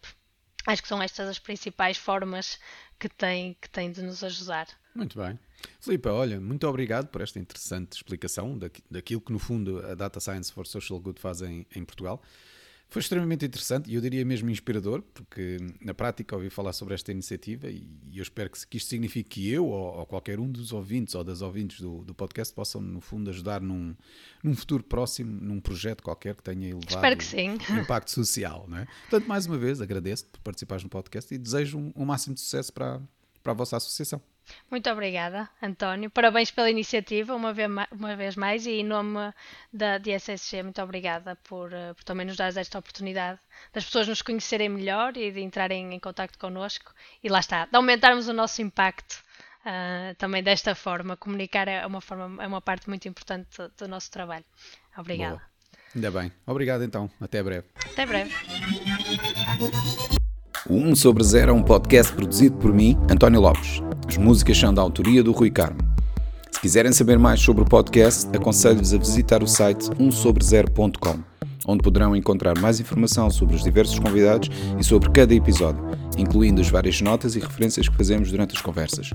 Acho 0.67 0.83
que 0.83 0.89
são 0.89 1.03
estas 1.03 1.29
as 1.29 1.39
principais 1.39 1.99
formas 1.99 2.59
que 2.99 3.09
têm, 3.09 3.55
que 3.61 3.69
têm 3.69 3.93
de 3.93 4.03
nos 4.03 4.25
ajudar. 4.25 4.67
Muito 4.95 5.19
bem. 5.19 5.39
Filipe, 5.81 6.09
olha, 6.09 6.41
muito 6.41 6.67
obrigado 6.69 7.09
por 7.09 7.21
esta 7.21 7.39
interessante 7.39 7.93
explicação 7.93 8.59
daquilo 8.91 9.21
que, 9.21 9.33
no 9.33 9.39
fundo, 9.39 9.85
a 9.85 9.95
Data 9.95 10.21
Science 10.21 10.53
for 10.53 10.67
Social 10.67 11.01
Good 11.01 11.21
faz 11.21 11.43
em, 11.43 11.67
em 11.75 11.85
Portugal. 11.85 12.23
Foi 12.89 13.01
extremamente 13.01 13.45
interessante 13.45 13.91
e 13.91 13.97
eu 13.97 14.01
diria 14.01 14.25
mesmo 14.25 14.49
inspirador, 14.51 15.03
porque 15.03 15.57
na 15.81 15.93
prática 15.93 16.37
ouvi 16.37 16.49
falar 16.49 16.73
sobre 16.73 16.95
esta 16.95 17.11
iniciativa 17.11 17.69
e 17.69 17.89
eu 18.15 18.23
espero 18.23 18.49
que, 18.49 18.65
que 18.69 18.77
isto 18.77 18.89
signifique 18.89 19.31
que 19.31 19.51
eu 19.51 19.67
ou, 19.67 19.99
ou, 19.99 20.07
qualquer 20.07 20.39
um 20.39 20.49
dos 20.49 20.73
ouvintes 20.73 21.15
ou 21.17 21.25
das 21.25 21.43
ouvintes 21.43 21.81
do, 21.81 22.05
do 22.05 22.15
podcast 22.15 22.55
possam, 22.55 22.81
no 22.81 23.01
fundo, 23.01 23.31
ajudar 23.31 23.61
num, 23.61 23.97
num 24.45 24.55
futuro 24.55 24.85
próximo, 24.85 25.41
num 25.41 25.61
projeto 25.61 26.05
qualquer 26.05 26.37
que 26.37 26.43
tenha 26.45 26.69
elevado 26.69 27.01
impacto 27.81 28.13
social. 28.13 28.67
Não 28.69 28.79
é? 28.79 28.87
Portanto, 29.11 29.27
mais 29.27 29.47
uma 29.47 29.59
vez, 29.59 29.81
agradeço-te 29.81 30.31
por 30.31 30.41
participares 30.43 30.85
no 30.85 30.91
podcast 30.91 31.35
e 31.35 31.39
desejo 31.39 31.79
um, 31.79 31.93
um 31.97 32.05
máximo 32.05 32.35
de 32.35 32.43
sucesso 32.43 32.73
para, 32.73 33.03
para 33.43 33.53
a 33.53 33.57
vossa 33.57 33.77
associação. 33.77 34.23
Muito 34.71 34.91
obrigada, 34.91 35.49
António. 35.63 36.11
Parabéns 36.11 36.51
pela 36.51 36.71
iniciativa, 36.71 37.35
uma 37.35 37.53
vez, 37.53 37.71
uma 37.93 38.17
vez 38.17 38.37
mais, 38.37 38.67
e 38.67 38.81
em 38.81 38.85
nome 38.85 39.33
da 39.73 39.99
DSSG, 39.99 40.63
muito 40.63 40.83
obrigada 40.83 41.37
por, 41.45 41.73
eh, 41.73 41.95
por 41.95 42.05
também 42.05 42.27
nos 42.27 42.37
dar 42.37 42.55
esta 42.57 42.79
oportunidade 42.79 43.39
das 43.73 43.85
pessoas 43.85 44.09
nos 44.09 44.23
conhecerem 44.23 44.69
melhor 44.69 45.17
e 45.17 45.31
de 45.31 45.41
entrarem 45.41 45.95
em 45.95 45.99
contato 45.99 46.39
connosco. 46.39 46.93
E 47.23 47.29
lá 47.29 47.41
está, 47.41 47.67
de 47.67 47.77
aumentarmos 47.77 48.29
o 48.29 48.33
nosso 48.33 48.61
impacto 48.63 49.23
uh, 49.65 50.15
também 50.17 50.43
desta 50.43 50.75
forma. 50.75 51.17
Comunicar 51.17 51.69
é 51.69 51.87
uma, 51.87 52.01
forma, 52.01 52.43
é 52.43 52.47
uma 52.47 52.61
parte 52.61 52.89
muito 52.89 53.09
importante 53.09 53.49
do, 53.57 53.71
do 53.77 53.89
nosso 53.89 54.11
trabalho. 54.11 54.45
Obrigada. 54.97 55.37
Boa. 55.37 55.55
Ainda 55.95 56.11
bem. 56.11 56.33
Obrigado 56.47 56.83
então. 56.83 57.11
Até 57.21 57.43
breve. 57.43 57.67
Até 57.93 58.05
breve. 58.05 58.33
O 60.69 60.75
1 60.77 60.97
sobre 60.97 61.23
0 61.23 61.51
é 61.51 61.55
um 61.55 61.63
podcast 61.63 62.13
produzido 62.13 62.57
por 62.57 62.73
mim, 62.73 62.97
António 63.11 63.41
Lopes. 63.41 63.81
As 64.07 64.17
músicas 64.17 64.59
são 64.59 64.73
da 64.73 64.83
autoria 64.83 65.23
do 65.23 65.33
Rui 65.33 65.51
Carmo. 65.51 65.79
Se 66.51 66.61
quiserem 66.61 66.93
saber 66.93 67.19
mais 67.19 67.41
sobre 67.41 67.63
o 67.63 67.67
podcast, 67.67 68.29
aconselho-vos 68.35 68.95
a 68.95 68.99
visitar 68.99 69.43
o 69.43 69.47
site 69.47 69.91
1sobre0.com, 69.99 71.19
onde 71.67 71.83
poderão 71.83 72.15
encontrar 72.15 72.59
mais 72.59 72.79
informação 72.81 73.29
sobre 73.31 73.57
os 73.57 73.63
diversos 73.63 73.99
convidados 73.99 74.51
e 74.79 74.85
sobre 74.85 75.11
cada 75.11 75.35
episódio, 75.35 75.83
incluindo 76.17 76.61
as 76.61 76.69
várias 76.69 77.01
notas 77.01 77.35
e 77.35 77.41
referências 77.41 77.89
que 77.89 77.97
fazemos 77.97 78.31
durante 78.31 78.55
as 78.55 78.63
conversas. 78.63 79.11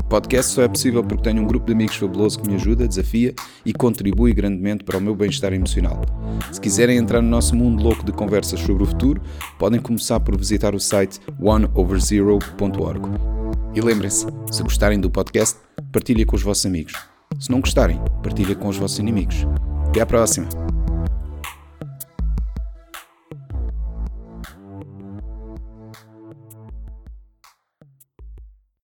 O 0.00 0.04
podcast 0.08 0.52
só 0.52 0.62
é 0.62 0.68
possível 0.68 1.02
porque 1.02 1.24
tenho 1.24 1.42
um 1.42 1.46
grupo 1.46 1.66
de 1.66 1.72
amigos 1.72 1.96
fabuloso 1.96 2.38
que 2.38 2.48
me 2.48 2.54
ajuda, 2.54 2.86
desafia 2.86 3.34
e 3.64 3.72
contribui 3.72 4.32
grandemente 4.32 4.84
para 4.84 4.98
o 4.98 5.00
meu 5.00 5.16
bem-estar 5.16 5.52
emocional. 5.52 6.00
Se 6.52 6.60
quiserem 6.60 6.98
entrar 6.98 7.20
no 7.20 7.28
nosso 7.28 7.56
mundo 7.56 7.82
louco 7.82 8.04
de 8.04 8.12
conversas 8.12 8.60
sobre 8.60 8.84
o 8.84 8.86
futuro, 8.86 9.20
podem 9.58 9.80
começar 9.80 10.20
por 10.20 10.36
visitar 10.36 10.74
o 10.74 10.80
site 10.80 11.18
oneoverzero.org. 11.40 13.35
E 13.76 13.80
lembrem-se, 13.82 14.24
se 14.50 14.62
gostarem 14.62 14.98
do 14.98 15.10
podcast, 15.10 15.58
partilhem 15.92 16.24
com 16.24 16.34
os 16.34 16.42
vossos 16.42 16.64
amigos. 16.64 16.94
Se 17.38 17.50
não 17.50 17.60
gostarem, 17.60 18.00
partilhem 18.22 18.54
com 18.54 18.68
os 18.68 18.78
vossos 18.78 18.98
inimigos. 18.98 19.46
Até 19.90 20.00
à 20.00 20.06
próxima! 20.06 20.48